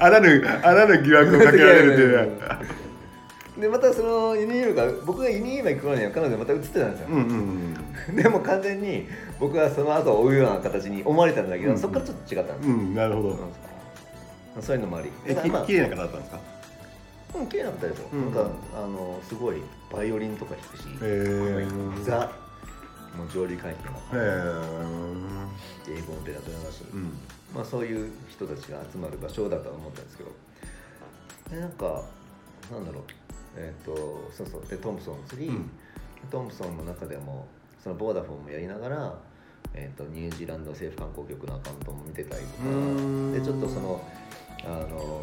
[0.00, 2.20] あらぬあらぬ疑惑をかけられるっていう。
[2.22, 2.38] ね
[3.58, 7.16] でまたそのユニリーバーが僕がユニリーバー行く頃には彼女また移ってたんですよ、うん
[8.08, 9.06] うんでも完全に
[9.38, 13.28] 僕はその後追うような形に思われたんだけど、うんそこからちょっと違ったんですよ、うんうんなるほど。
[13.28, 13.36] うん
[14.60, 15.10] そういうのもあり。
[15.26, 16.40] えき綺麗な方だったんですか？
[17.36, 18.24] うん、綺麗な方ですよ、うん。
[18.26, 19.56] なんかあのすごい
[19.92, 22.04] バイオリンとか弾くし、へー。
[22.04, 22.30] ザ
[23.16, 23.92] もう上流階級の。
[23.92, 27.12] へえ英語もペラペラだし、うん。
[27.54, 30.30] まあ、そういう人たちが集まる場所だとは思ったんですけど。
[31.50, 32.02] でなんか
[32.72, 33.02] なんだろう。
[33.56, 34.66] えっ、とそうそう。
[34.66, 35.70] でトンプソン釣り、うん。
[36.30, 37.46] トンプソンの中でも
[37.82, 39.14] そのボーダフォンもやりながら、
[39.74, 42.64] えー、とニュージーランド政府観光局のアカウントも見てたりとか。
[43.32, 44.02] でちょっとその
[44.66, 45.20] あの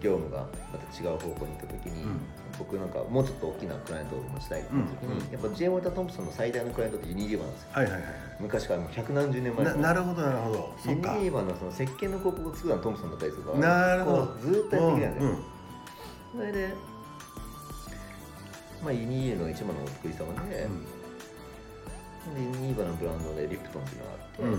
[0.00, 2.20] 業務がまた違う方向に行った時に、うん。
[2.58, 5.18] 僕なんかもうちょっと大きなクライアントを持ちたいって言った時に、うん。
[5.18, 5.66] うんやっぱ J.
[5.66, 7.68] ウォルター・トンプソンの最大のクライアントってユニリーバーなんですよ。
[7.72, 8.02] はいはいはい
[8.38, 10.74] 昔からもう百何十年前ななるほどなるほど。
[10.78, 14.36] そユニリーバーのその石鹸の広告を作るのはトンプソンだったりとかなるほど。
[14.40, 15.56] ずーっとやってきたんですよ、うん
[16.36, 16.68] それで、
[18.84, 20.84] まあ、ユニリーバーの一番のお得意様で、うん。
[22.52, 24.50] でユニーバーのブランドでリプトンっていうのがあうん。
[24.52, 24.58] の、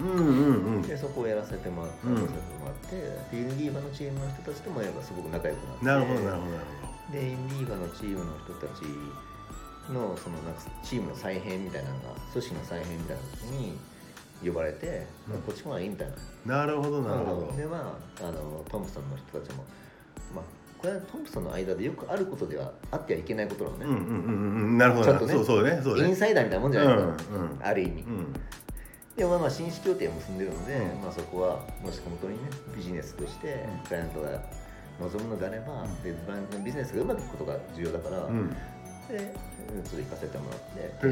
[0.00, 2.14] うんうんうんでそこをやらせてもらって、うん。
[2.14, 2.96] やらせてもらって
[3.30, 5.84] でユニリーバーのチームの人たちともやっぱすごく仲良くなって。
[5.84, 6.56] なるほどなるほど
[7.12, 8.82] でユニリーバーのチームの人たち
[9.92, 13.78] のそのなんかチームの再編みたいなのが組織の再編みたいな時に
[14.44, 15.42] 呼ばれて、うん。
[15.42, 15.86] こっち来ない？
[15.86, 16.08] いみたい
[16.44, 16.66] な。
[16.66, 17.56] なるほどなるほど。
[17.56, 19.64] でまああのトムプソンの人たちも
[21.10, 26.08] トムプソンの間でよくあることではあってはいけないことなのね、うんうんうんうんなるほどちょっとねそうそうねそうね。
[26.08, 27.58] インサイダーみたいなもんじゃないか、うんうん。
[27.62, 28.32] ある意味、うん。
[29.16, 31.02] でもまあまあ紳士協定を結んでるので、うん。
[31.02, 33.86] まあ、そこはもし本当にねビジネスとしてうん。
[33.86, 34.30] クライアントが
[35.00, 36.02] 望むのであれば、うん。
[36.02, 36.14] で
[36.64, 38.50] ビジネスがうまくいくことが重要だから、うん。
[38.50, 38.54] で
[39.74, 41.06] うんちょっと行かせてもらって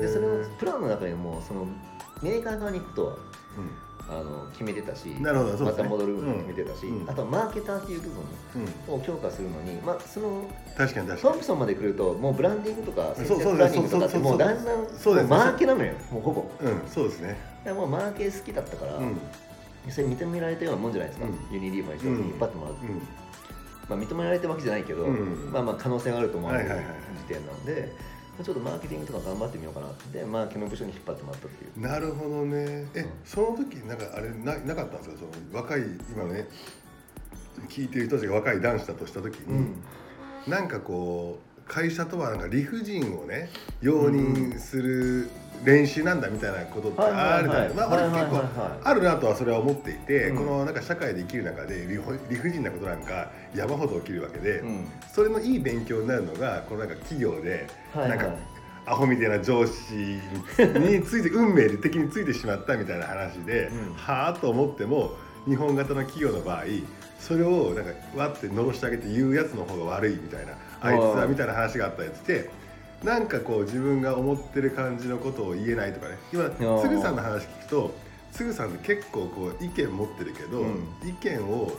[0.00, 1.66] でそれをプランの中にもその
[2.22, 3.14] メーカー側に行くとう
[4.08, 5.20] あの決めてたしね。
[5.20, 5.32] ま
[5.72, 7.02] た戻るのも決めてたし、うん。
[7.02, 8.18] うんあとはマーケターっていう部分
[8.62, 8.94] んうん。
[8.94, 10.44] を強化するのに、まあ、その
[10.76, 11.32] 確かに確かに。
[11.32, 16.50] トンプソンまで来るともうブランディングとかそうそランニングとかってもうだんだんマーケなのよもうほぼ。
[16.60, 17.36] うんそうですね。
[17.64, 19.18] でもうマーケ好きだったから、うん。
[19.88, 21.54] それ認められたようなもんじゃないですか、うん。
[21.54, 22.76] ユニリーバーに人に引っ張ってもらう、う。
[22.76, 23.02] ん。
[23.88, 25.50] まあ、認められてるわけじゃないけど、うん。
[25.52, 26.84] まあまあ可能性があると思うはいはいはい
[27.28, 31.80] 時点なので、まあちょっとマーケティングとか頑張ってみようかなってマーケの部署に引っ張ってもらったっていう。
[31.80, 32.88] なるほどね。
[32.94, 33.10] え、うん。
[33.24, 35.16] その時なんかあれななかったんですか？
[35.18, 36.48] その若い今ね
[37.68, 39.74] 聞いてる人たちが若い男子だとした時に、
[40.48, 43.48] なんかこう会社とはなんか理不尽をね
[43.80, 45.30] 容認する
[45.64, 47.74] 練習なんだみたいなことってあるじゃない。
[47.74, 48.42] まあ俺結構
[48.84, 50.36] あるなとはそれは思っていて、うん。
[50.36, 51.86] このなんか社会で生きる中で
[52.28, 54.86] 理不尽なことなんか山ほど起きるわけで、うん。
[55.12, 58.26] それのいい勉強になるのがこのなんか企業でなんか
[58.86, 63.94] アホみたいな上司について運命で敵についてしまったみたいな話で、うん。
[63.94, 65.12] はあと思っても
[65.46, 66.64] 日本型の企業の場合
[67.18, 70.52] それをなんかわってのろしてあげて言うやつの方が悪いみたいな
[70.84, 72.50] あいつはみたいな話があったやつで
[73.02, 76.18] なんかこう自分が思ってる感じのことを言えないとかね。
[76.32, 76.82] 今ー。
[76.82, 77.94] つぐさんの話聞くと
[78.32, 80.86] つぐさんって結構こう意見持ってるけど、うん。
[81.04, 81.70] 意見を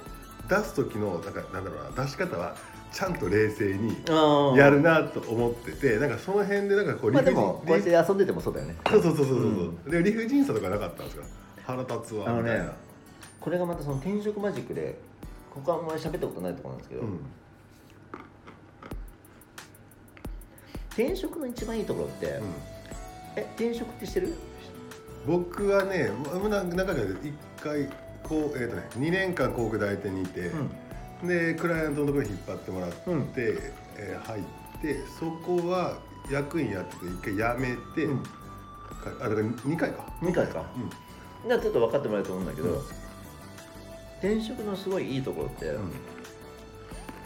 [0.47, 2.55] 出す時のなんかなんだろうな出し方は
[2.91, 8.75] ちゃんと冷静にあやるなと思っててなんかその辺でなんかこうまあで理不もこうやって理遊んでてもそうだよね。
[8.87, 9.91] そうそうそうそうそう、うん。
[9.91, 11.25] で理不尽さとかなかったんですか
[11.63, 12.71] 腹立つわみたいな、
[13.39, 14.99] これがまたその転職マジックで
[15.51, 17.19] ここはあんまり喋ったことないところなんですけど、うん
[20.97, 22.53] 転職の一番いいところって、うん。
[23.35, 24.33] え転職ってしてる？
[25.27, 27.89] 僕はねもうな中で一回
[28.23, 30.51] こうえっ、とね2年間広告代理店にいて、
[31.23, 33.29] でクライアントのところに引っ張ってもらって、うん。
[33.35, 34.43] えー入っ
[34.81, 35.97] てそこは
[36.29, 38.23] 役員やってて一回辞めて、うん。
[38.23, 38.29] か
[39.19, 40.05] あだから2回か。
[40.21, 40.65] 2回か。
[40.75, 41.49] うん。
[41.49, 42.79] じゃあちょっと分かってもらえると思うんだけど、うん。
[44.19, 45.91] 転職のすごいいいところって、うん。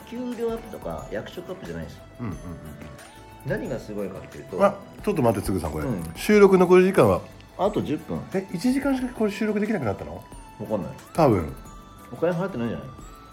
[0.09, 2.03] 給料アップとか役職アップじゃないですよ。
[2.21, 2.33] うんうん
[3.45, 4.73] 何がすごいかっていうとうんあ
[5.03, 6.03] ちょっと待ってつぐさんこれ、うん。
[6.15, 7.21] 収録残り時間は？
[7.57, 8.19] あと10分。
[8.33, 10.23] え1時間しかこれ収録できなくなったの？
[10.57, 10.91] 分かんない。
[11.13, 11.53] 多分。
[12.11, 12.87] お金払ってないんじゃない。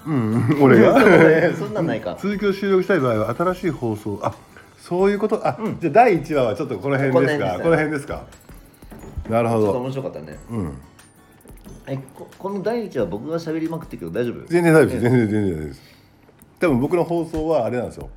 [0.06, 0.94] うんうん 俺が？
[1.56, 2.16] そんなんないか。
[2.20, 4.34] 続きを収録したい場合は新しい放送あ
[4.78, 5.44] そういうこと？
[5.46, 5.80] あ、うん。
[5.80, 7.46] じゃあ第1話はちょっとこの辺ですか？
[7.52, 8.22] ここのの辺ですか？
[9.28, 9.64] なるほど。
[9.64, 10.38] ちょっと面白かったね。
[10.50, 10.78] うん。
[11.88, 14.46] えここの第一話僕が喋りまくってるけど大丈夫？
[14.46, 14.96] 全然大丈夫です。
[14.98, 15.80] え全然全然大丈夫です。
[16.60, 18.08] 多分僕の放送はあれなんですよ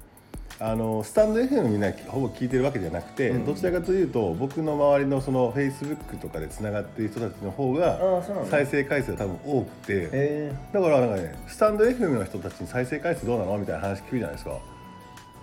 [0.61, 3.45] あのスタンド FM みんなほぼ聞いてるわけじゃなくて、うん。
[3.45, 8.47] どちらかというと僕の周りのその Facebook とかでつながっている人たちの方がああそうなの？
[8.47, 10.53] 再生回数が多分多くてえ。
[10.73, 13.57] だからなんかねスタンド FM の人たちに再生回数どうなの？
[13.57, 14.57] みたいな話聞くじゃないですか。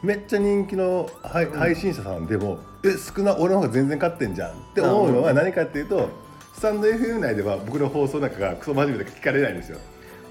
[0.03, 6.11] めっちゃ人気の配配信者さんでも、え少な俺の方が全然勝ってんじゃんって思うのは何かっていうと
[6.55, 9.79] スタンド FM 内では僕の放送なんかがクソ真面目で聞かれないんですよ。
[9.79, 9.81] ー、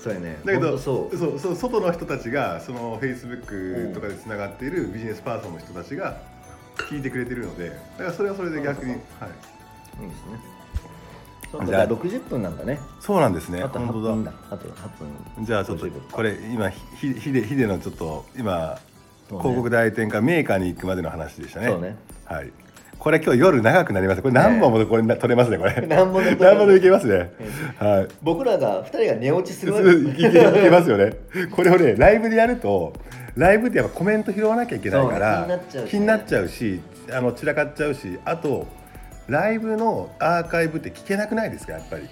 [0.05, 0.37] そうやね。
[0.45, 1.17] だけどそう。
[1.17, 6.21] そうそう外の人たちがその Facebook とかでつながっているビジネスパーソンの人たちが
[6.91, 8.99] 聞いてくれてるのでだからそれはそれで逆に、はい、
[10.03, 10.39] いいですね。
[11.51, 12.79] じゃあじゃあ60分なんだね。
[12.99, 13.63] そうなんですね。
[13.63, 14.31] あと8本当分だ。
[14.31, 14.37] だ。
[14.51, 14.89] あと8
[15.37, 15.45] 分。
[15.45, 18.79] じゃあちょっと50分これ今ひヒデヒデのちょっと今
[19.27, 21.67] 広告代理店からメーカーに行くまでの話でしたね。
[21.67, 21.97] そうね。
[22.25, 22.51] はい
[23.05, 24.23] これ今日夜長くなります。
[24.23, 25.85] これ何本もこれな取れますねこれ。
[25.85, 26.55] 何本で撮れます。
[26.55, 27.31] 何本でいけますね。
[27.77, 28.07] はい。
[28.23, 31.13] 僕らが2人が寝落ちするわけいけいけますよね。
[31.55, 32.93] これをねライブでやると
[33.35, 35.47] ライブってやっぱコメント拾わなきゃいけないから
[35.87, 36.81] 気になっちゃうし
[37.11, 38.65] あの散らかっちゃうしあと
[39.27, 42.09] ライブのアーカイブって聞けなくないですかやっぱり。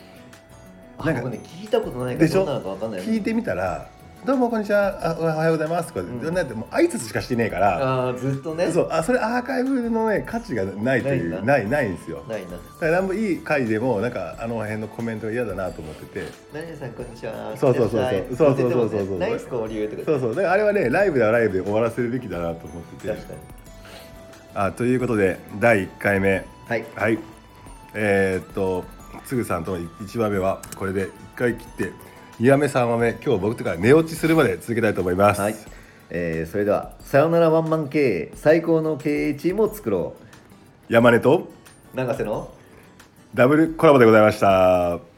[1.04, 2.46] なんかね聞いたことないからでしょ？
[2.46, 3.90] どうなのか分かんない聞いてみたら
[4.26, 4.98] 「どうもこんにちは。
[5.02, 7.78] あおはようございます」とか、んなんてもう挨拶しかしてねえから。
[7.78, 8.72] ああずっとね。
[8.72, 12.24] そうあそれアーカイブのね価値がないというないんないないんですよ。
[12.30, 12.52] ないな。
[12.52, 16.28] だからなんもいい回でもなんかあの辺のコメントが嫌だなと思ってて。
[16.54, 17.54] 何々さんこんにちは。
[17.58, 18.26] そうそうそうそう。
[18.38, 18.90] そうそうそうそう。
[18.90, 20.04] ずっとねナイス交流とか。
[20.06, 20.36] そうそう。
[20.36, 23.14] だからあれはねライブではライブで終わらせるべきだなと思ってて。
[23.14, 23.40] 確かに。
[24.56, 26.46] あということで第1回目。
[26.70, 26.86] はい。
[26.96, 27.20] はい。
[27.94, 28.86] えーっと
[29.26, 31.92] つぐさんとの1話目はこれで1回切って
[32.44, 35.56] 2話目3話目今日僕とか寝落ちするまで続けたいと思います、はい、
[36.10, 40.14] えー、それではさよならワンマン経営最高の経営チームを作ろ
[40.90, 41.48] 山根と
[41.94, 42.52] う永瀬の
[43.34, 45.13] ダブルコラボでございました